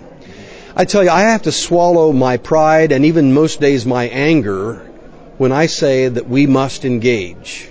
I 0.74 0.86
tell 0.86 1.04
you, 1.04 1.10
I 1.10 1.22
have 1.22 1.42
to 1.42 1.52
swallow 1.52 2.10
my 2.10 2.38
pride 2.38 2.90
and 2.90 3.04
even 3.04 3.34
most 3.34 3.60
days 3.60 3.84
my 3.84 4.04
anger 4.04 4.76
when 5.36 5.52
I 5.52 5.66
say 5.66 6.08
that 6.08 6.28
we 6.28 6.46
must 6.46 6.86
engage. 6.86 7.68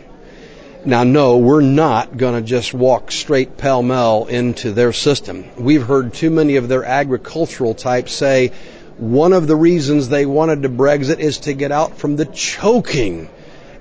Now, 0.85 1.03
no, 1.03 1.37
we're 1.37 1.61
not 1.61 2.17
going 2.17 2.35
to 2.35 2.47
just 2.47 2.73
walk 2.73 3.11
straight 3.11 3.57
pell 3.57 3.81
mell 3.81 4.25
into 4.25 4.73
their 4.73 4.91
system. 4.91 5.45
We've 5.57 5.81
heard 5.85 6.13
too 6.13 6.29
many 6.29 6.57
of 6.57 6.67
their 6.67 6.83
agricultural 6.83 7.73
types 7.73 8.13
say, 8.13 8.51
one 8.97 9.33
of 9.33 9.47
the 9.47 9.55
reasons 9.55 10.09
they 10.09 10.25
wanted 10.25 10.63
to 10.63 10.69
Brexit 10.69 11.19
is 11.19 11.39
to 11.39 11.53
get 11.53 11.71
out 11.71 11.97
from 11.97 12.15
the 12.15 12.25
choking 12.25 13.29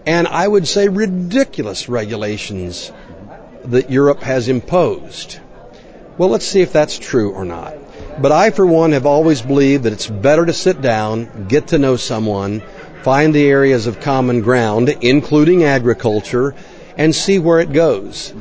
and 0.07 0.27
I 0.27 0.47
would 0.47 0.67
say 0.67 0.89
ridiculous 0.89 1.89
regulations 1.89 2.91
that 3.65 3.91
Europe 3.91 4.23
has 4.23 4.49
imposed. 4.49 5.39
Well, 6.19 6.29
let's 6.29 6.47
see 6.47 6.61
if 6.61 6.73
that's 6.73 6.99
true 6.99 7.33
or 7.33 7.45
not. 7.45 7.75
But 8.21 8.33
I, 8.33 8.51
for 8.51 8.67
one, 8.67 8.93
have 8.93 9.07
always 9.07 9.41
believed 9.41 9.85
that 9.85 9.93
it's 9.93 10.09
better 10.09 10.45
to 10.45 10.53
sit 10.53 10.83
down, 10.83 11.47
get 11.49 11.69
to 11.69 11.79
know 11.79 11.97
someone, 11.97 12.63
find 13.03 13.35
the 13.35 13.47
areas 13.47 13.87
of 13.87 14.01
common 14.01 14.43
ground, 14.43 14.89
including 14.89 15.65
agriculture, 15.65 16.55
and 16.99 17.15
see 17.15 17.39
where 17.39 17.61
it 17.61 17.73
goes. 17.73 18.35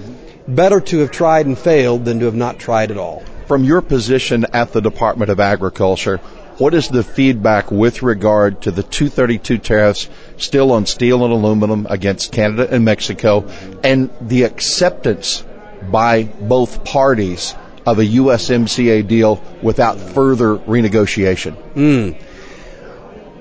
Better 0.47 0.81
to 0.81 0.99
have 0.99 1.11
tried 1.11 1.45
and 1.45 1.57
failed 1.57 2.05
than 2.05 2.19
to 2.19 2.25
have 2.25 2.35
not 2.35 2.59
tried 2.59 2.91
at 2.91 2.97
all. 2.97 3.23
From 3.45 3.63
your 3.63 3.81
position 3.81 4.45
at 4.51 4.73
the 4.73 4.81
Department 4.81 5.29
of 5.29 5.39
Agriculture, 5.39 6.19
what 6.61 6.75
is 6.75 6.89
the 6.89 7.03
feedback 7.03 7.71
with 7.71 8.03
regard 8.03 8.61
to 8.61 8.69
the 8.69 8.83
232 8.83 9.57
tariffs 9.57 10.07
still 10.37 10.71
on 10.71 10.85
steel 10.85 11.23
and 11.23 11.33
aluminum 11.33 11.87
against 11.89 12.31
Canada 12.31 12.67
and 12.69 12.85
Mexico 12.85 13.47
and 13.83 14.11
the 14.21 14.43
acceptance 14.43 15.43
by 15.89 16.21
both 16.21 16.85
parties 16.85 17.55
of 17.87 17.97
a 17.97 18.03
USMCA 18.03 19.07
deal 19.07 19.41
without 19.63 19.99
further 19.99 20.57
renegotiation? 20.57 21.55
Mm. 21.73 22.21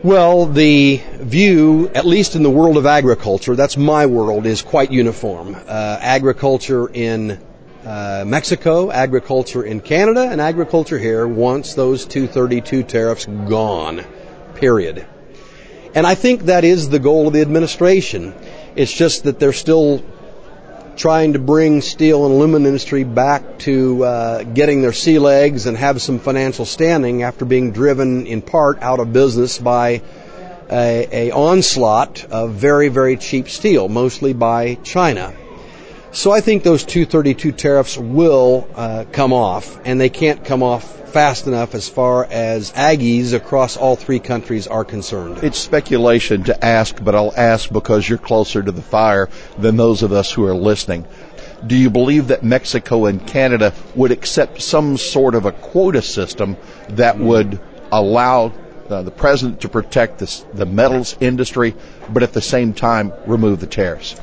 Well, 0.03 0.47
the 0.47 1.03
view, 1.19 1.91
at 1.95 2.07
least 2.07 2.37
in 2.37 2.43
the 2.43 2.49
world 2.49 2.79
of 2.79 2.87
agriculture, 2.87 3.55
that's 3.55 3.77
my 3.77 4.07
world, 4.07 4.47
is 4.47 4.63
quite 4.63 4.91
uniform. 4.91 5.55
Uh, 5.55 5.99
agriculture 6.01 6.89
in 6.89 7.39
uh, 7.85 8.25
Mexico, 8.27 8.91
agriculture 8.91 9.63
in 9.63 9.81
Canada, 9.81 10.29
and 10.31 10.41
agriculture 10.41 10.99
here 10.99 11.27
wants 11.27 11.75
those 11.75 12.05
232 12.05 12.83
tariffs 12.83 13.27
gone. 13.27 14.05
Period. 14.55 15.07
And 15.95 16.07
I 16.07 16.15
think 16.15 16.43
that 16.43 16.65
is 16.65 16.89
the 16.89 16.99
goal 16.99 17.27
of 17.27 17.33
the 17.33 17.41
administration. 17.41 18.35
It's 18.77 18.93
just 18.93 19.25
that 19.25 19.41
they're 19.41 19.53
still 19.53 20.05
trying 20.97 21.33
to 21.33 21.39
bring 21.39 21.81
steel 21.81 22.27
and 22.27 22.35
aluminum 22.35 22.67
industry 22.67 23.05
back 23.05 23.59
to 23.61 24.05
uh, 24.05 24.43
getting 24.43 24.83
their 24.83 24.93
sea 24.93 25.19
legs 25.19 25.67
and 25.67 25.77
have 25.77 26.03
some 26.03 26.19
financial 26.19 26.67
standing 26.67 27.23
after 27.23 27.45
being 27.45 27.73
driven 27.73 28.27
in 28.27 28.43
part 28.43 28.83
out 28.83 29.01
of 29.01 29.13
business 29.13 29.59
by 29.59 30.03
a, 30.71 31.29
a 31.29 31.31
onslaught 31.33 32.25
of 32.31 32.53
very, 32.53 32.89
very 32.89 33.17
cheap 33.17 33.49
steel, 33.49 33.89
mostly 33.89 34.33
by 34.33 34.75
China. 34.85 35.35
So 36.13 36.33
I 36.33 36.41
think 36.41 36.65
those 36.65 36.85
232 36.85 37.53
tariffs 37.53 37.97
will 37.97 38.69
uh, 38.75 39.05
come 39.13 39.33
off, 39.33 39.79
and 39.85 40.01
they 40.01 40.09
can't 40.09 40.45
come 40.45 40.61
off 40.61 41.01
fast 41.11 41.47
enough 41.47 41.75
as 41.75 41.89
far 41.89 42.25
as 42.25 42.73
Aggies 42.73 43.33
across 43.33 43.77
all 43.77 43.95
three 43.95 44.19
countries 44.19 44.67
are 44.67 44.85
concerned. 44.85 45.39
It's 45.45 45.59
speculation 45.59 46.45
to 46.45 46.65
ask, 46.65 47.03
but 47.03 47.15
I'll 47.15 47.33
ask 47.37 47.71
because 47.71 48.09
you're 48.09 48.19
closer 48.19 48.61
to 48.61 48.73
the 48.73 48.83
fire 48.83 49.29
than 49.57 49.77
those 49.77 50.03
of 50.03 50.13
us 50.13 50.33
who 50.33 50.45
are 50.47 50.55
listening. 50.55 51.07
Do 51.65 51.77
you 51.77 51.91
believe 51.91 52.29
that 52.29 52.43
Mexico 52.43 53.07
and 53.07 53.25
Canada 53.25 53.73
would 53.95 54.11
accept 54.11 54.63
some 54.63 54.97
sort 54.97 55.37
of 55.37 55.47
a 55.47 55.53
quota 55.53 56.03
system 56.03 56.57
that 56.91 57.19
would 57.19 57.61
allow 57.93 58.53
uh, 58.89 59.03
the 59.03 59.11
president 59.13 59.61
to 59.61 59.69
protect 59.69 60.19
this, 60.19 60.45
the 60.55 60.67
metals 60.67 61.17
industry, 61.21 61.77
but 62.09 62.25
at 62.25 62.33
the 62.33 62.41
same 62.41 62.73
time 62.73 63.13
remove 63.27 63.61
the 63.61 63.67
tariffs? 63.67 64.21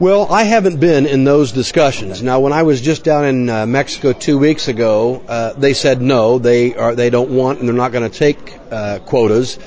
Well, 0.00 0.26
I 0.32 0.44
haven't 0.44 0.80
been 0.80 1.06
in 1.06 1.24
those 1.24 1.52
discussions. 1.52 2.22
Now, 2.22 2.40
when 2.40 2.52
I 2.52 2.62
was 2.62 2.80
just 2.80 3.04
down 3.04 3.24
in 3.26 3.48
uh, 3.48 3.66
Mexico 3.66 4.12
two 4.12 4.38
weeks 4.38 4.66
ago, 4.68 5.22
uh, 5.28 5.52
they 5.52 5.74
said 5.74 6.00
no, 6.00 6.38
they 6.38 6.74
are 6.74 6.94
they 6.94 7.10
don't 7.10 7.30
want 7.30 7.60
and 7.60 7.68
they're 7.68 7.74
not 7.74 7.92
going 7.92 8.10
to 8.10 8.18
take 8.18 8.58
uh, 8.70 8.98
quotas. 9.00 9.58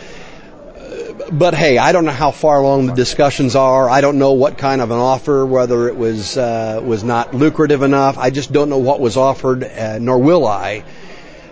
But 1.32 1.53
hey, 1.53 1.77
I 1.77 1.91
don't 1.91 2.05
know 2.05 2.12
how 2.12 2.32
far 2.32 2.60
along 2.60 2.88
the 2.88 2.94
discussions 2.94 3.55
are. 3.55 3.89
I 3.89 4.01
don't 4.01 4.17
know 4.17 4.34
what 4.34 4.58
kind 4.58 4.82
of 4.82 4.91
an 4.91 4.98
offer, 4.98 5.46
whether 5.46 5.88
it 5.88 5.96
was 5.96 6.38
uh, 6.38 6.82
was 6.84 7.03
not 7.03 7.34
lucrative 7.34 7.82
enough. 7.84 8.17
I 8.17 8.29
just 8.29 8.51
don't 8.51 8.70
know 8.70 8.79
what 8.79 9.00
was 9.00 9.17
offered, 9.17 9.63
uh, 9.63 10.00
nor 10.00 10.17
will 10.17 10.46
I. 10.46 10.84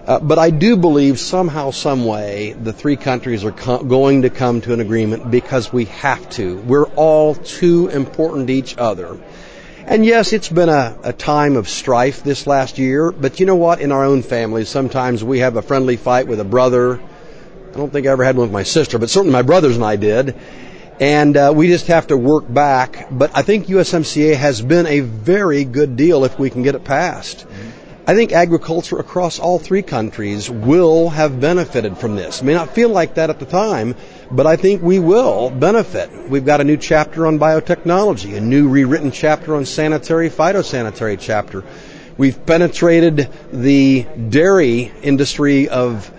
Uh, 0.05 0.19
but 0.19 0.37
I 0.37 0.49
do 0.49 0.75
believe 0.75 1.17
somehow, 1.17 1.71
some 1.71 2.03
way, 2.03 2.53
the 2.61 2.73
three 2.73 2.97
countries 2.97 3.45
are 3.45 3.53
co- 3.53 3.83
going 3.83 4.23
to 4.23 4.29
come 4.29 4.59
to 4.61 4.73
an 4.73 4.81
agreement 4.81 5.31
because 5.31 5.71
we 5.71 5.85
have 5.85 6.29
to. 6.31 6.57
We're 6.57 6.87
all 6.95 7.35
too 7.35 7.87
important 7.87 8.47
to 8.47 8.53
each 8.53 8.77
other. 8.77 9.17
And 9.85 10.05
yes, 10.05 10.33
it's 10.33 10.49
been 10.49 10.67
a, 10.67 10.97
a 11.03 11.13
time 11.13 11.55
of 11.55 11.69
strife 11.69 12.21
this 12.21 12.47
last 12.47 12.79
year, 12.79 13.13
but 13.13 13.39
you 13.39 13.45
know 13.45 13.55
what? 13.55 13.79
In 13.79 13.93
our 13.93 14.03
own 14.03 14.23
families, 14.23 14.67
sometimes 14.67 15.23
we 15.23 15.39
have 15.39 15.55
a 15.55 15.61
friendly 15.61 15.95
fight 15.95 16.27
with 16.27 16.41
a 16.41 16.45
brother. 16.45 16.99
I 16.99 17.77
don't 17.77 17.91
think 17.91 18.05
I 18.05 18.09
ever 18.11 18.25
had 18.25 18.35
one 18.35 18.47
with 18.47 18.53
my 18.53 18.63
sister, 18.63 18.99
but 18.99 19.09
certainly 19.09 19.31
my 19.31 19.41
brothers 19.41 19.75
and 19.77 19.85
I 19.85 19.95
did. 19.95 20.35
And 20.99 21.37
uh, 21.37 21.53
we 21.55 21.67
just 21.67 21.87
have 21.87 22.07
to 22.07 22.17
work 22.17 22.51
back. 22.53 23.07
But 23.09 23.31
I 23.35 23.41
think 23.41 23.67
USMCA 23.67 24.35
has 24.35 24.61
been 24.61 24.85
a 24.85 24.99
very 24.99 25.63
good 25.63 25.95
deal 25.95 26.25
if 26.25 26.37
we 26.37 26.49
can 26.49 26.61
get 26.61 26.75
it 26.75 26.83
passed. 26.83 27.47
Mm-hmm. 27.47 27.82
I 28.05 28.15
think 28.15 28.33
agriculture 28.33 28.99
across 28.99 29.39
all 29.39 29.59
three 29.59 29.81
countries 29.81 30.49
will 30.49 31.07
have 31.09 31.39
benefited 31.39 31.97
from 31.97 32.17
this. 32.17 32.41
It 32.41 32.43
may 32.43 32.53
not 32.53 32.75
feel 32.75 32.89
like 32.89 33.15
that 33.15 33.29
at 33.29 33.39
the 33.39 33.45
time, 33.45 33.95
but 34.29 34.45
I 34.45 34.57
think 34.57 34.81
we 34.81 34.99
will 34.99 35.49
benefit. 35.49 36.29
We've 36.29 36.45
got 36.45 36.59
a 36.59 36.65
new 36.65 36.75
chapter 36.75 37.25
on 37.25 37.39
biotechnology, 37.39 38.35
a 38.35 38.41
new 38.41 38.67
rewritten 38.67 39.11
chapter 39.11 39.55
on 39.55 39.63
sanitary, 39.63 40.29
phytosanitary 40.29 41.17
chapter. 41.17 41.63
We've 42.17 42.45
penetrated 42.45 43.29
the 43.53 44.03
dairy 44.03 44.91
industry 45.01 45.69
of 45.69 46.11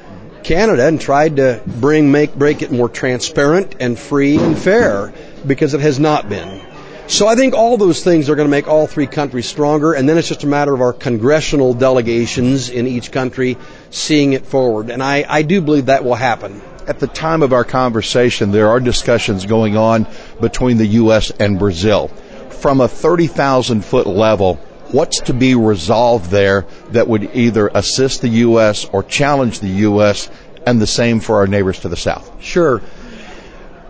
Canada 0.42 0.86
and 0.86 0.98
tried 0.98 1.36
to 1.36 1.60
bring, 1.66 2.10
make, 2.10 2.34
break 2.34 2.62
it 2.62 2.72
more 2.72 2.88
transparent 2.88 3.76
and 3.80 3.98
free 3.98 4.38
and 4.38 4.58
fair 4.58 5.12
because 5.46 5.74
it 5.74 5.80
has 5.80 6.00
not 6.00 6.30
been. 6.30 6.63
So 7.06 7.28
I 7.28 7.34
think 7.34 7.52
all 7.52 7.76
those 7.76 8.02
things 8.02 8.30
are 8.30 8.34
going 8.34 8.48
to 8.48 8.50
make 8.50 8.66
all 8.66 8.86
three 8.86 9.06
countries 9.06 9.46
stronger, 9.46 9.92
and 9.92 10.08
then 10.08 10.16
it's 10.16 10.28
just 10.28 10.42
a 10.42 10.46
matter 10.46 10.72
of 10.72 10.80
our 10.80 10.94
congressional 10.94 11.74
delegations 11.74 12.70
in 12.70 12.86
each 12.86 13.12
country 13.12 13.58
seeing 13.90 14.32
it 14.32 14.46
forward. 14.46 14.88
And 14.88 15.02
I, 15.02 15.26
I 15.28 15.42
do 15.42 15.60
believe 15.60 15.86
that 15.86 16.02
will 16.02 16.14
happen. 16.14 16.62
At 16.86 17.00
the 17.00 17.06
time 17.06 17.42
of 17.42 17.52
our 17.52 17.64
conversation, 17.64 18.52
there 18.52 18.68
are 18.68 18.80
discussions 18.80 19.44
going 19.44 19.76
on 19.76 20.06
between 20.40 20.78
the 20.78 20.86
U.S. 20.86 21.30
and 21.30 21.58
Brazil. 21.58 22.08
From 22.48 22.80
a 22.80 22.88
30,000 22.88 23.84
foot 23.84 24.06
level, 24.06 24.54
what's 24.90 25.20
to 25.22 25.34
be 25.34 25.54
resolved 25.54 26.30
there 26.30 26.66
that 26.92 27.06
would 27.06 27.36
either 27.36 27.68
assist 27.68 28.22
the 28.22 28.28
U.S. 28.28 28.86
or 28.86 29.02
challenge 29.02 29.60
the 29.60 29.68
U.S. 29.68 30.30
and 30.66 30.80
the 30.80 30.86
same 30.86 31.20
for 31.20 31.36
our 31.36 31.46
neighbors 31.46 31.80
to 31.80 31.90
the 31.90 31.98
south? 31.98 32.42
Sure. 32.42 32.80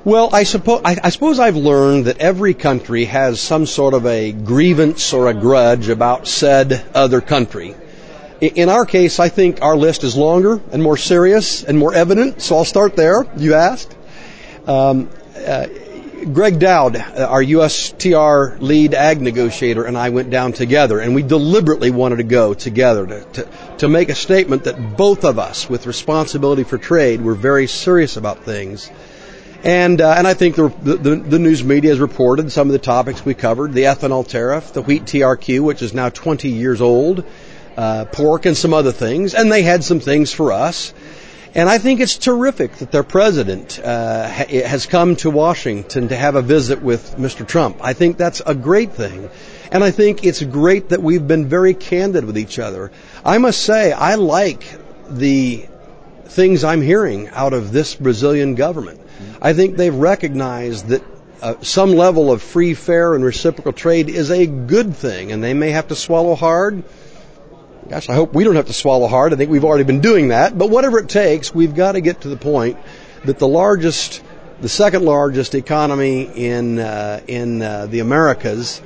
Well, 0.04 0.28
I 0.34 0.42
suppose 0.42 0.82
I, 0.84 0.98
I, 1.02 1.08
suppose 1.08 1.38
I've 1.38 1.56
learned 1.56 2.04
that 2.04 2.18
every 2.18 2.52
country 2.52 3.06
has 3.06 3.40
some 3.40 3.64
sort 3.64 3.94
of 3.94 4.04
a 4.04 4.32
grievance 4.32 5.14
or 5.14 5.28
a 5.28 5.34
grudge 5.34 5.88
about 5.88 6.28
said 6.28 6.84
other 6.94 7.22
country. 7.22 7.74
In 8.42 8.68
our 8.68 8.84
case, 8.84 9.18
I 9.18 9.30
think 9.30 9.62
our 9.62 9.74
list 9.74 10.04
is 10.04 10.14
longer 10.14 10.60
and 10.72 10.82
more 10.82 10.98
serious 10.98 11.64
and 11.64 11.78
more 11.78 11.94
evident, 11.94 12.42
so 12.42 12.56
I'll 12.56 12.66
start 12.66 12.96
there. 12.96 13.24
You 13.38 13.54
asked. 13.54 13.96
Um, 14.66 15.08
uh, 15.38 15.68
Gregg 16.32 16.58
Doud, 16.58 16.96
our 16.96 17.42
USTR 17.42 18.60
lead 18.60 18.92
ag 18.92 19.22
negotiator, 19.22 19.84
and 19.84 19.96
I 19.96 20.10
went 20.10 20.28
down 20.28 20.52
together, 20.52 21.00
and 21.00 21.14
we 21.14 21.22
deliberately 21.22 21.90
wanted 21.90 22.16
to 22.16 22.24
go 22.24 22.52
together 22.52 23.06
to, 23.06 23.24
to, 23.24 23.48
to 23.78 23.88
make 23.88 24.10
a 24.10 24.14
statement 24.14 24.64
that 24.64 24.98
both 24.98 25.24
of 25.24 25.38
us, 25.38 25.68
with 25.68 25.86
responsibility 25.86 26.64
for 26.64 26.76
trade, 26.76 27.22
were 27.22 27.34
very 27.34 27.66
serious 27.66 28.18
about 28.18 28.44
things. 28.44 28.90
And, 29.64 30.02
uh, 30.02 30.14
and 30.18 30.28
I 30.28 30.34
think 30.34 30.56
the, 30.56 30.68
the, 30.68 31.16
the, 31.16 31.38
news 31.38 31.64
media 31.64 31.88
has 31.88 31.98
reported 31.98 32.52
some 32.52 32.68
of 32.68 32.72
the 32.72 32.78
topics 32.78 33.24
we 33.24 33.32
covered, 33.32 33.72
the 33.72 33.84
ethanol 33.84 34.28
tariff, 34.28 34.74
the 34.74 34.82
wheat 34.82 35.04
TRQ, 35.04 35.60
which 35.60 35.80
is 35.80 35.94
now 35.94 36.10
20 36.10 36.50
years 36.50 36.82
old, 36.82 37.24
uh, 37.78 38.04
pork 38.04 38.44
and 38.44 38.54
some 38.54 38.74
other 38.74 38.92
things, 38.92 39.32
and 39.32 39.50
they 39.50 39.62
had 39.62 39.82
some 39.82 40.00
things 40.00 40.30
for 40.30 40.52
us. 40.52 40.92
And 41.54 41.70
I 41.70 41.78
think 41.78 42.00
it's 42.00 42.18
terrific 42.18 42.76
that 42.76 42.92
their 42.92 43.02
president 43.02 43.78
uh, 43.82 44.28
has 44.28 44.84
come 44.84 45.16
to 45.16 45.30
Washington 45.30 46.08
to 46.08 46.16
have 46.16 46.34
a 46.34 46.42
visit 46.42 46.82
with 46.82 47.16
Mr. 47.16 47.48
Trump. 47.48 47.78
I 47.80 47.94
think 47.94 48.18
that's 48.18 48.42
a 48.44 48.54
great 48.54 48.92
thing. 48.92 49.30
And 49.72 49.82
I 49.82 49.92
think 49.92 50.24
it's 50.24 50.42
great 50.42 50.90
that 50.90 51.02
we've 51.02 51.26
been 51.26 51.48
very 51.48 51.72
candid 51.72 52.26
with 52.26 52.36
each 52.36 52.58
other. 52.58 52.92
I 53.24 53.38
must 53.38 53.62
say, 53.62 53.92
I 53.92 54.16
like 54.16 54.64
the 55.08 55.64
things 56.26 56.64
I'm 56.64 56.82
hearing 56.82 57.28
out 57.28 57.54
of 57.54 57.72
this 57.72 57.94
Brazilian 57.94 58.56
government. 58.56 59.00
I 59.40 59.52
think 59.52 59.76
they've 59.76 59.94
recognized 59.94 60.88
that 60.88 61.02
uh, 61.42 61.54
some 61.60 61.92
level 61.92 62.32
of 62.32 62.42
free, 62.42 62.74
fair, 62.74 63.14
and 63.14 63.24
reciprocal 63.24 63.72
trade 63.72 64.08
is 64.08 64.30
a 64.30 64.46
good 64.46 64.96
thing, 64.96 65.32
and 65.32 65.42
they 65.42 65.54
may 65.54 65.70
have 65.70 65.88
to 65.88 65.96
swallow 65.96 66.34
hard 66.34 66.84
Gosh, 67.88 68.08
I 68.08 68.14
hope 68.14 68.32
we 68.32 68.44
don't 68.44 68.56
have 68.56 68.68
to 68.68 68.72
swallow 68.72 69.06
hard. 69.08 69.34
I 69.34 69.36
think 69.36 69.50
we've 69.50 69.64
already 69.64 69.84
been 69.84 70.00
doing 70.00 70.28
that. 70.28 70.56
But 70.56 70.70
whatever 70.70 70.98
it 70.98 71.08
takes, 71.08 71.54
we've 71.54 71.74
got 71.74 71.92
to 71.92 72.00
get 72.00 72.22
to 72.22 72.28
the 72.28 72.36
point 72.36 72.78
that 73.26 73.38
the 73.38 73.48
largest, 73.48 74.22
the 74.62 74.70
second 74.70 75.04
largest 75.04 75.54
economy 75.54 76.22
in 76.22 76.78
uh, 76.78 77.20
in 77.26 77.60
uh, 77.60 77.86
the 77.86 78.00
Americas 78.00 78.80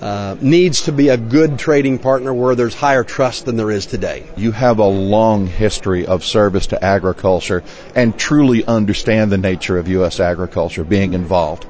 uh, 0.00 0.36
needs 0.40 0.82
to 0.82 0.92
be 0.92 1.08
a 1.08 1.16
good 1.16 1.58
trading 1.58 1.98
partner 1.98 2.32
where 2.32 2.54
there's 2.54 2.74
higher 2.74 3.04
trust 3.04 3.46
than 3.46 3.56
there 3.56 3.70
is 3.70 3.86
today. 3.86 4.24
You 4.36 4.52
have 4.52 4.78
a 4.78 4.86
long 4.86 5.46
history 5.46 6.06
of 6.06 6.24
service 6.24 6.68
to 6.68 6.84
agriculture 6.84 7.64
and 7.94 8.16
truly 8.18 8.64
understand 8.64 9.32
the 9.32 9.38
nature 9.38 9.76
of 9.76 9.88
U.S. 9.88 10.20
agriculture 10.20 10.84
being 10.84 11.14
involved. 11.14 11.66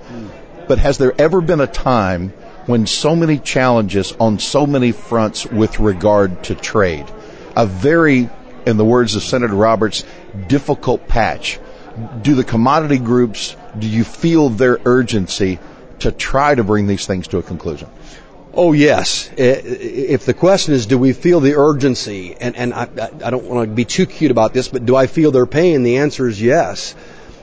But 0.66 0.78
has 0.78 0.98
there 0.98 1.14
ever 1.18 1.40
been 1.40 1.60
a 1.60 1.66
time 1.66 2.32
when 2.68 2.86
so 2.86 3.16
many 3.16 3.38
challenges 3.38 4.12
on 4.20 4.38
so 4.38 4.66
many 4.66 4.92
fronts 4.92 5.46
with 5.46 5.80
regard 5.80 6.44
to 6.44 6.54
trade. 6.54 7.06
A 7.56 7.66
very, 7.66 8.28
in 8.66 8.76
the 8.76 8.84
words 8.84 9.16
of 9.16 9.22
Senator 9.22 9.54
Roberts, 9.54 10.04
difficult 10.48 11.08
patch. 11.08 11.58
Do 12.20 12.34
the 12.34 12.44
commodity 12.44 12.98
groups, 12.98 13.56
do 13.78 13.88
you 13.88 14.04
feel 14.04 14.50
their 14.50 14.78
urgency 14.84 15.58
to 16.00 16.12
try 16.12 16.54
to 16.54 16.64
bring 16.64 16.86
these 16.86 17.06
things 17.06 17.28
to 17.28 17.38
a 17.38 17.42
conclusion? 17.42 17.88
Oh 18.54 18.72
yes. 18.72 19.30
If 19.36 20.24
the 20.24 20.34
question 20.34 20.74
is, 20.74 20.86
do 20.86 20.98
we 20.98 21.12
feel 21.12 21.40
the 21.40 21.54
urgency, 21.54 22.34
and, 22.40 22.56
and 22.56 22.74
I, 22.74 22.88
I 23.24 23.30
don't 23.30 23.44
want 23.44 23.68
to 23.68 23.74
be 23.74 23.84
too 23.84 24.06
cute 24.06 24.30
about 24.30 24.52
this, 24.52 24.68
but 24.68 24.84
do 24.84 24.96
I 24.96 25.06
feel 25.06 25.30
their 25.30 25.46
pain? 25.46 25.82
The 25.82 25.98
answer 25.98 26.26
is 26.26 26.40
yes 26.40 26.94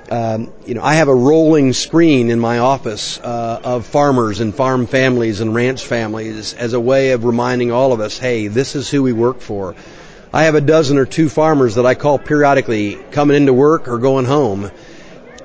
um, 0.09 0.53
you 0.65 0.75
know, 0.75 0.83
I 0.83 0.95
have 0.95 1.07
a 1.07 1.15
rolling 1.15 1.73
screen 1.73 2.29
in 2.29 2.39
my 2.39 2.59
office 2.59 3.19
uh, 3.19 3.61
of 3.63 3.85
farmers 3.85 4.39
and 4.39 4.53
farm 4.53 4.85
families 4.85 5.41
and 5.41 5.55
ranch 5.55 5.83
families 5.83 6.53
as 6.53 6.73
a 6.73 6.79
way 6.79 7.11
of 7.11 7.23
reminding 7.23 7.71
all 7.71 7.91
of 7.91 7.99
us, 7.99 8.17
hey, 8.17 8.47
this 8.47 8.75
is 8.75 8.89
who 8.89 9.01
we 9.01 9.13
work 9.13 9.41
for. 9.41 9.75
I 10.31 10.43
have 10.43 10.55
a 10.55 10.61
dozen 10.61 10.97
or 10.97 11.05
two 11.05 11.29
farmers 11.29 11.75
that 11.75 11.85
I 11.85 11.95
call 11.95 12.19
periodically 12.19 12.95
coming 13.11 13.37
into 13.37 13.53
work 13.53 13.87
or 13.87 13.97
going 13.97 14.25
home 14.25 14.69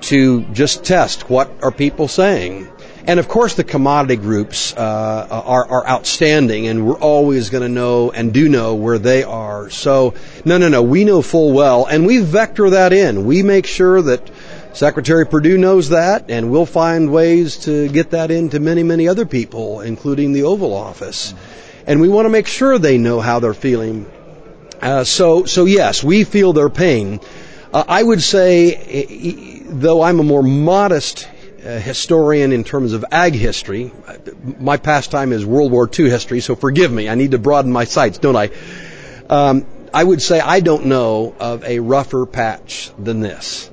to 0.02 0.42
just 0.52 0.84
test 0.84 1.30
what 1.30 1.50
are 1.62 1.70
people 1.70 2.08
saying. 2.08 2.68
And 3.06 3.18
of 3.18 3.28
course, 3.28 3.54
the 3.54 3.64
commodity 3.64 4.16
groups 4.16 4.74
uh, 4.76 5.26
are, 5.30 5.66
are 5.66 5.88
outstanding, 5.88 6.66
and 6.66 6.86
we're 6.86 6.98
always 6.98 7.50
going 7.50 7.62
to 7.62 7.68
know 7.68 8.10
and 8.10 8.32
do 8.32 8.48
know 8.48 8.74
where 8.74 8.98
they 8.98 9.22
are. 9.22 9.70
So, 9.70 10.14
no, 10.44 10.58
no, 10.58 10.68
no, 10.68 10.82
we 10.82 11.04
know 11.04 11.22
full 11.22 11.52
well, 11.52 11.86
and 11.86 12.06
we 12.06 12.18
vector 12.18 12.70
that 12.70 12.92
in. 12.92 13.24
We 13.24 13.42
make 13.42 13.66
sure 13.66 14.02
that 14.02 14.30
Secretary 14.72 15.26
Perdue 15.26 15.58
knows 15.58 15.88
that, 15.88 16.30
and 16.30 16.50
we'll 16.50 16.66
find 16.66 17.10
ways 17.10 17.56
to 17.64 17.88
get 17.88 18.10
that 18.10 18.30
into 18.30 18.60
many, 18.60 18.82
many 18.82 19.08
other 19.08 19.26
people, 19.26 19.80
including 19.80 20.32
the 20.32 20.44
Oval 20.44 20.74
Office. 20.74 21.34
And 21.86 22.00
we 22.00 22.08
want 22.08 22.26
to 22.26 22.30
make 22.30 22.46
sure 22.46 22.78
they 22.78 22.98
know 22.98 23.20
how 23.20 23.40
they're 23.40 23.54
feeling. 23.54 24.06
Uh, 24.80 25.04
so, 25.04 25.44
so 25.44 25.64
yes, 25.64 26.04
we 26.04 26.24
feel 26.24 26.52
their 26.52 26.70
pain. 26.70 27.20
Uh, 27.72 27.84
I 27.86 28.02
would 28.02 28.22
say, 28.22 29.62
though 29.66 30.02
I'm 30.02 30.20
a 30.20 30.24
more 30.24 30.42
modest 30.42 31.28
historian 31.60 32.52
in 32.52 32.64
terms 32.64 32.92
of 32.92 33.04
ag 33.10 33.34
history, 33.34 33.92
my 34.58 34.76
pastime 34.76 35.32
is 35.32 35.44
World 35.44 35.72
War 35.72 35.88
II 35.98 36.08
history, 36.08 36.40
so 36.40 36.56
forgive 36.56 36.90
me. 36.90 37.08
I 37.08 37.14
need 37.14 37.32
to 37.32 37.38
broaden 37.38 37.72
my 37.72 37.84
sights, 37.84 38.18
don't 38.18 38.36
I? 38.36 38.50
Um, 39.28 39.66
I 39.92 40.02
would 40.02 40.22
say 40.22 40.40
I 40.40 40.60
don't 40.60 40.86
know 40.86 41.34
of 41.38 41.64
a 41.64 41.80
rougher 41.80 42.26
patch 42.26 42.90
than 42.98 43.20
this 43.20 43.70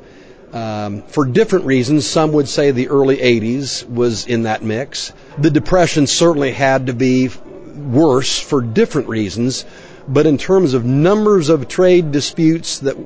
um, 0.53 1.03
for 1.03 1.25
different 1.25 1.65
reasons. 1.65 2.07
Some 2.07 2.31
would 2.33 2.47
say 2.47 2.71
the 2.71 2.89
early 2.89 3.17
80s 3.17 3.87
was 3.87 4.25
in 4.27 4.43
that 4.43 4.63
mix. 4.63 5.13
The 5.37 5.51
Depression 5.51 6.07
certainly 6.07 6.51
had 6.51 6.87
to 6.87 6.93
be 6.93 7.29
worse 7.75 8.39
for 8.39 8.61
different 8.61 9.09
reasons, 9.09 9.65
but 10.07 10.25
in 10.25 10.37
terms 10.37 10.73
of 10.73 10.85
numbers 10.85 11.49
of 11.49 11.67
trade 11.67 12.11
disputes 12.11 12.79
that 12.79 12.97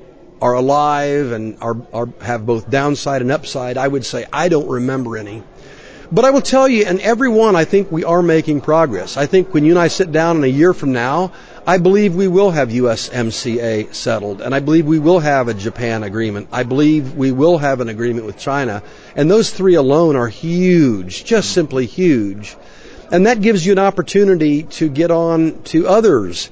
are 0.42 0.54
alive 0.54 1.32
and 1.32 1.58
are, 1.62 1.78
are 1.94 2.10
have 2.22 2.46
both 2.46 2.70
downside 2.70 3.22
and 3.22 3.32
upside, 3.32 3.78
I 3.78 3.88
would 3.88 4.06
say 4.06 4.26
I 4.34 4.50
don't 4.50 4.68
remember 4.68 5.18
any. 5.18 5.44
But 6.14 6.26
I 6.26 6.32
will 6.32 6.42
tell 6.42 6.68
you, 6.68 6.86
in 6.86 7.00
every 7.00 7.30
one, 7.30 7.56
I 7.56 7.64
think 7.64 7.90
we 7.90 8.04
are 8.04 8.22
making 8.22 8.60
progress. 8.60 9.16
I 9.16 9.28
think 9.28 9.54
when 9.54 9.64
you 9.64 9.72
and 9.72 9.80
I 9.80 9.88
sit 9.88 10.12
down 10.12 10.36
in 10.38 10.44
a 10.44 10.48
year 10.48 10.74
from 10.74 10.92
now, 10.92 11.32
I 11.66 11.78
believe 11.78 12.16
we 12.16 12.28
will 12.28 12.52
have 12.52 12.68
USMCA 12.68 13.94
settled, 13.94 14.42
and 14.42 14.54
I 14.54 14.60
believe 14.60 14.86
we 14.86 15.00
will 15.00 15.20
have 15.20 15.48
a 15.48 15.54
Japan 15.54 16.04
agreement. 16.04 16.50
I 16.52 16.64
believe 16.64 17.16
we 17.16 17.32
will 17.32 17.60
have 17.60 17.80
an 17.80 17.88
agreement 17.88 18.26
with 18.26 18.38
China. 18.38 18.84
And 19.16 19.32
those 19.32 19.52
three 19.52 19.76
alone 19.76 20.18
are 20.18 20.28
huge, 20.28 21.24
just 21.24 21.52
simply 21.52 21.86
huge. 21.86 22.58
And 23.10 23.26
that 23.28 23.40
gives 23.40 23.66
you 23.66 23.72
an 23.72 23.80
opportunity 23.80 24.64
to 24.64 24.90
get 24.90 25.12
on 25.12 25.62
to 25.66 25.88
others. 25.88 26.50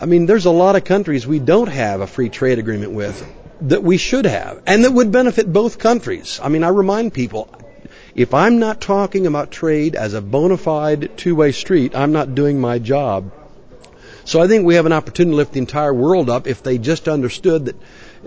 I 0.00 0.06
mean, 0.06 0.26
there's 0.26 0.44
a 0.44 0.50
lot 0.50 0.76
of 0.76 0.84
countries 0.84 1.26
we 1.26 1.38
don't 1.38 1.68
have 1.68 2.00
a 2.00 2.06
free 2.06 2.28
trade 2.28 2.58
agreement 2.58 2.92
with 2.92 3.26
that 3.62 3.82
we 3.82 3.96
should 3.96 4.26
have, 4.26 4.62
and 4.66 4.84
that 4.84 4.92
would 4.92 5.12
benefit 5.12 5.50
both 5.52 5.78
countries. 5.78 6.40
I 6.42 6.48
mean, 6.48 6.64
I 6.64 6.68
remind 6.68 7.14
people, 7.14 7.48
if 8.14 8.34
I'm 8.34 8.58
not 8.58 8.80
talking 8.80 9.26
about 9.26 9.50
trade 9.50 9.94
as 9.94 10.14
a 10.14 10.20
bona 10.20 10.56
fide 10.56 11.16
two-way 11.16 11.52
street, 11.52 11.94
I'm 11.94 12.12
not 12.12 12.34
doing 12.34 12.60
my 12.60 12.78
job. 12.78 13.32
So 14.24 14.40
I 14.40 14.48
think 14.48 14.64
we 14.64 14.74
have 14.76 14.86
an 14.86 14.92
opportunity 14.92 15.32
to 15.32 15.36
lift 15.36 15.52
the 15.52 15.60
entire 15.60 15.94
world 15.94 16.28
up 16.28 16.46
if 16.46 16.62
they 16.62 16.78
just 16.78 17.08
understood 17.08 17.66
that, 17.66 17.76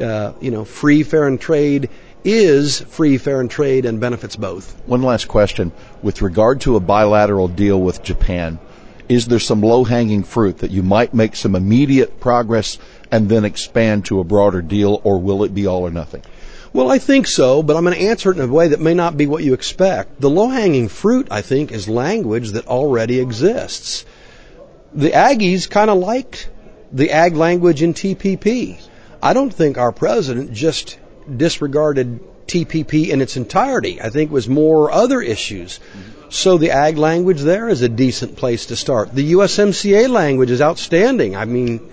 uh, 0.01 0.33
you 0.39 0.51
know, 0.51 0.63
free, 0.63 1.03
fair, 1.03 1.27
and 1.27 1.39
trade 1.39 1.89
is 2.23 2.79
free, 2.79 3.17
fair, 3.17 3.41
and 3.41 3.49
trade 3.49 3.85
and 3.85 3.99
benefits 3.99 4.35
both. 4.35 4.79
One 4.85 5.01
last 5.01 5.27
question. 5.27 5.71
With 6.01 6.21
regard 6.21 6.61
to 6.61 6.75
a 6.75 6.79
bilateral 6.79 7.47
deal 7.47 7.81
with 7.81 8.03
Japan, 8.03 8.59
is 9.09 9.27
there 9.27 9.39
some 9.39 9.61
low-hanging 9.61 10.23
fruit 10.23 10.59
that 10.59 10.71
you 10.71 10.83
might 10.83 11.13
make 11.13 11.35
some 11.35 11.55
immediate 11.55 12.19
progress 12.19 12.77
and 13.11 13.29
then 13.29 13.45
expand 13.45 14.05
to 14.05 14.19
a 14.19 14.23
broader 14.23 14.61
deal, 14.61 15.01
or 15.03 15.19
will 15.19 15.43
it 15.43 15.53
be 15.53 15.67
all 15.67 15.83
or 15.83 15.91
nothing? 15.91 16.23
Well, 16.73 16.91
I 16.91 16.99
think 16.99 17.27
so, 17.27 17.63
but 17.63 17.77
I'm 17.77 17.83
going 17.83 17.95
to 17.95 18.05
answer 18.05 18.31
it 18.31 18.37
in 18.37 18.49
a 18.49 18.53
way 18.53 18.69
that 18.69 18.81
may 18.81 18.93
not 18.93 19.17
be 19.17 19.25
what 19.25 19.43
you 19.43 19.53
expect. 19.53 20.19
The 20.19 20.29
low 20.29 20.49
hanging 20.49 20.89
fruit, 20.89 21.27
I 21.31 21.41
think, 21.41 21.71
is 21.71 21.87
language 21.87 22.51
that 22.51 22.67
already 22.67 23.19
exists. 23.19 24.05
The 24.93 25.09
Aggies 25.09 25.69
kind 25.69 25.89
of 25.89 25.97
liked 25.97 26.49
the 26.91 27.11
ag 27.11 27.35
language 27.35 27.81
in 27.81 27.93
TPP. 27.93 28.79
I 29.21 29.33
don't 29.33 29.53
think 29.53 29.77
our 29.77 29.91
president 29.91 30.53
just 30.53 30.99
disregarded 31.35 32.19
TPP 32.47 33.09
in 33.09 33.21
its 33.21 33.37
entirety. 33.37 34.01
I 34.01 34.09
think 34.09 34.31
it 34.31 34.33
was 34.33 34.47
more 34.47 34.91
other 34.91 35.21
issues. 35.21 35.79
Mm-hmm. 35.79 36.16
So 36.29 36.57
the 36.57 36.71
ag 36.71 36.97
language 36.97 37.41
there 37.41 37.69
is 37.69 37.81
a 37.81 37.89
decent 37.89 38.35
place 38.35 38.67
to 38.67 38.75
start. 38.75 39.13
The 39.13 39.33
USMCA 39.33 40.09
language 40.09 40.51
is 40.51 40.61
outstanding. 40.61 41.35
I 41.35 41.45
mean, 41.45 41.89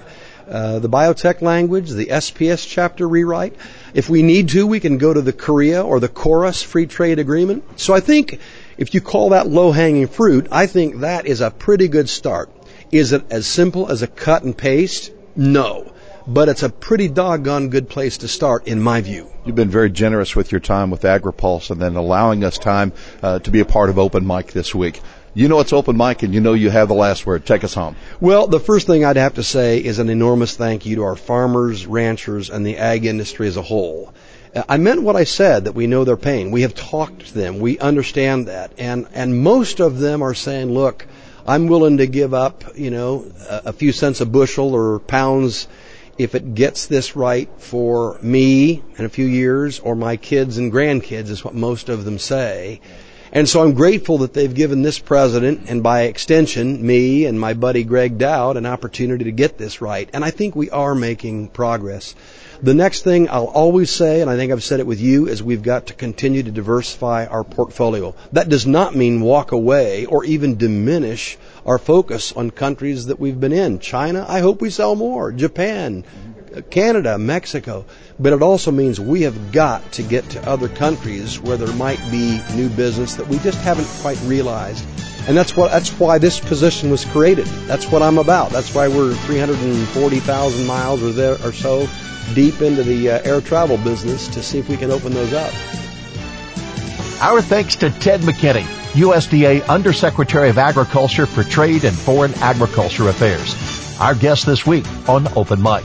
uh, 0.51 0.81
the 0.81 0.89
biotech 0.89 1.41
language, 1.41 1.91
the 1.91 2.07
SPS 2.07 2.67
chapter 2.69 3.09
rewrite. 3.09 3.55
If 3.95 4.11
we 4.11 4.23
need 4.23 4.51
to, 4.51 4.67
we 4.67 4.81
can 4.81 4.99
go 4.99 5.15
to 5.15 5.23
the 5.23 5.33
Korea 5.33 5.83
or 5.83 6.01
the 6.01 6.09
KORUS 6.09 6.63
free 6.63 6.87
trade 6.87 7.19
agreement. 7.19 7.65
So 7.81 7.95
I 7.95 8.01
think 8.01 8.41
if 8.77 8.93
you 8.93 9.01
call 9.01 9.31
that 9.31 9.47
low 9.47 9.71
hanging 9.73 10.09
fruit, 10.09 10.49
I 10.51 10.67
think 10.67 11.01
that 11.01 11.27
is 11.27 11.41
a 11.41 11.51
pretty 11.51 11.89
good 11.89 12.09
start. 12.09 12.51
Is 12.91 13.13
it 13.13 13.25
as 13.31 13.47
simple 13.47 13.91
as 13.91 14.03
a 14.03 14.07
cut 14.07 14.43
and 14.43 14.57
paste? 14.57 15.13
No. 15.37 15.94
But 16.27 16.49
it's 16.49 16.63
a 16.63 16.71
pretty 16.71 17.09
doggone 17.09 17.69
good 17.69 17.89
place 17.89 18.19
to 18.19 18.29
start, 18.29 18.67
in 18.67 18.81
my 18.81 19.03
view. 19.03 19.31
You've 19.45 19.57
been 19.57 19.69
very 19.69 19.91
generous 19.91 20.35
with 20.35 20.53
your 20.53 20.61
time 20.61 20.91
with 20.91 21.03
AgriPulse 21.03 21.71
and 21.71 21.81
then 21.81 21.97
allowing 21.97 22.45
us 22.45 22.57
time 22.57 22.93
uh, 23.23 23.41
to 23.41 23.51
be 23.51 23.61
a 23.61 23.67
part 23.67 23.91
of 23.91 23.99
Open 23.99 24.27
Mic 24.27 24.53
this 24.53 24.75
week. 24.75 25.03
You 25.35 25.49
know 25.49 25.59
it's 25.61 25.73
open 25.73 25.97
mic 25.97 26.23
and 26.23 26.33
you 26.33 26.41
know 26.41 26.53
you 26.53 26.71
have 26.71 26.87
the 26.87 26.95
last 26.95 27.27
word. 27.27 27.45
Take 27.45 27.65
us 27.65 27.75
home. 27.75 27.97
Well, 28.21 28.47
the 28.47 28.61
first 28.61 28.87
thing 28.87 29.05
I'd 29.05 29.17
have 29.17 29.35
to 29.35 29.43
say 29.43 29.79
is 29.79 29.99
an 29.99 30.09
enormous 30.09 30.57
thank 30.57 30.87
you 30.87 30.97
to 30.97 31.03
our 31.03 31.17
farmers, 31.17 31.87
ranchers, 31.87 32.51
and 32.51 32.65
the 32.65 32.79
ag 32.79 33.05
industry 33.05 33.49
as 33.49 33.57
a 33.57 33.63
whole. 33.63 34.15
I 34.69 34.77
meant 34.77 35.03
what 35.03 35.17
I 35.17 35.25
said 35.25 35.65
that 35.65 35.73
we 35.73 35.89
know 35.89 36.05
their 36.05 36.17
pain. 36.17 36.53
We 36.53 36.63
have 36.63 36.75
talked 36.75 37.27
to 37.27 37.35
them. 37.35 37.59
We 37.59 37.81
understand 37.81 38.47
that. 38.47 38.71
And, 38.79 39.09
and 39.13 39.43
most 39.43 39.81
of 39.81 39.99
them 39.99 40.23
are 40.23 40.35
saying, 40.35 40.73
look, 40.73 41.05
I'm 41.45 41.67
willing 41.67 41.99
to 41.99 42.07
give 42.07 42.33
up, 42.33 42.65
you 42.77 42.93
know, 42.93 43.27
a, 43.51 43.63
a 43.67 43.73
few 43.73 43.91
cents 43.91 44.21
a 44.21 44.27
bushel 44.27 44.73
or 44.73 45.01
pounds 45.01 45.67
if 46.19 46.35
it 46.35 46.55
gets 46.55 46.87
this 46.87 47.17
right 47.17 47.49
for 47.59 48.19
me 48.23 48.83
in 48.97 49.05
a 49.05 49.09
few 49.09 49.27
years 49.27 49.81
or 49.81 49.95
my 49.95 50.17
kids 50.17 50.59
and 50.59 50.73
grandkids 50.73 51.29
is 51.29 51.45
what 51.45 51.55
most 51.55 51.89
of 51.89 52.05
them 52.05 52.19
say. 52.19 52.81
And 53.33 53.49
so 53.49 53.65
I'm 53.65 53.75
grateful 53.75 54.19
that 54.19 54.33
they've 54.33 54.55
given 54.55 54.83
this 54.83 55.01
president 55.01 55.69
and 55.69 55.83
by 55.83 56.03
extension 56.03 56.87
me 56.87 57.25
and 57.25 57.39
my 57.39 57.53
buddy 57.53 57.83
Gregg 57.83 58.17
Doud 58.17 58.57
an 58.57 58.65
opportunity 58.65 59.25
to 59.25 59.33
get 59.33 59.59
this 59.59 59.81
right. 59.81 60.09
And 60.13 60.25
I 60.25 60.31
think 60.31 60.55
we 60.55 60.71
are 60.71 60.95
making 60.95 61.49
progress. 61.49 62.15
The 62.65 62.73
next 62.73 63.03
thing 63.03 63.29
I'll 63.29 63.45
always 63.45 63.91
say, 63.91 64.23
and 64.23 64.31
I 64.31 64.37
think 64.37 64.51
I've 64.51 64.65
said 64.65 64.81
it 64.81 64.87
with 64.87 64.99
you, 64.99 65.29
is 65.29 65.43
we've 65.43 65.63
got 65.63 65.89
to 65.89 65.93
continue 65.93 66.43
to 66.43 66.51
diversify 66.51 67.27
our 67.27 67.45
portfolio. 67.45 68.15
That 68.33 68.49
does 68.49 68.67
not 68.67 68.95
mean 68.95 69.21
walk 69.21 69.53
away 69.53 70.07
or 70.07 70.25
even 70.25 70.57
diminish 70.57 71.37
our 71.67 71.77
focus 71.77 72.33
on 72.33 72.51
countries 72.51 73.05
that 73.09 73.21
we've 73.21 73.39
been 73.39 73.53
in. 73.53 73.81
China, 73.81 74.25
I 74.27 74.41
hope 74.41 74.63
we 74.63 74.71
sell 74.71 74.95
more. 74.95 75.31
Japan, 75.31 76.05
Canada, 76.71 77.19
Mexico. 77.19 77.85
But 78.19 78.33
it 78.33 78.41
also 78.41 78.71
means 78.71 78.99
we 78.99 79.23
have 79.23 79.53
got 79.53 79.93
to 79.93 80.03
get 80.03 80.31
to 80.31 80.49
other 80.49 80.71
countries 80.71 81.39
where 81.39 81.59
there 81.59 81.75
might 81.75 82.01
be 82.11 82.41
new 82.55 82.71
business 82.71 83.17
that 83.17 83.29
we 83.29 83.37
just 83.41 83.61
haven't 83.61 83.89
quite 84.01 84.19
realized. 84.23 84.87
And 85.27 85.37
that's 85.37 85.57
what 85.57 85.71
that's 85.71 85.91
why 85.99 86.19
this 86.19 86.39
position 86.39 86.91
was 86.91 87.05
created. 87.05 87.47
That's 87.67 87.91
what 87.91 88.03
I'm 88.03 88.19
about. 88.19 88.51
That's 88.51 88.75
why 88.75 88.89
we're 88.89 89.15
340,000 89.15 90.67
miles 90.67 91.03
or 91.03 91.13
there 91.13 91.37
or 91.43 91.53
so 91.53 91.89
deep 92.35 92.61
into 92.61 92.83
the 92.83 93.11
uh, 93.11 93.23
air 93.25 93.41
travel 93.41 93.79
business 93.79 94.29
to 94.29 94.43
see 94.43 94.59
if 94.59 94.69
we 94.69 94.77
can 94.77 94.91
open 94.91 95.13
those 95.13 95.33
up. 95.33 95.53
Our 97.21 97.41
thanks 97.41 97.77
to 97.77 97.91
Ted 97.91 98.21
McKinney, 98.21 98.65
USDA 98.93 99.67
Undersecretary 99.69 100.51
of 100.51 100.59
Agriculture 100.59 101.27
for 101.27 101.43
Trade 101.43 101.85
and 101.85 101.97
Foreign 101.97 102.35
Agriculture 102.35 103.09
Affairs. 103.09 103.55
Our 104.01 104.15
guest 104.15 104.45
this 104.45 104.67
week 104.67 104.85
on 105.09 105.27
Open 105.37 105.63
Mic. 105.63 105.85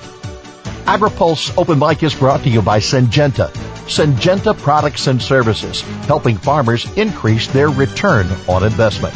AgriPulse 0.85 1.55
Open 1.57 1.77
Mic 1.77 2.01
is 2.01 2.15
brought 2.15 2.43
to 2.43 2.49
you 2.49 2.61
by 2.61 2.79
Syngenta. 2.79 3.51
Syngenta 3.85 4.57
products 4.57 5.07
and 5.07 5.21
services, 5.21 5.81
helping 6.07 6.35
farmers 6.35 6.91
increase 6.97 7.47
their 7.47 7.69
return 7.69 8.27
on 8.47 8.63
investment. 8.63 9.13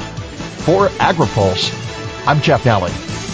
For 0.60 0.88
AgriPulse, 1.00 1.74
I'm 2.26 2.39
Jeff 2.42 2.63
Nalley. 2.63 3.33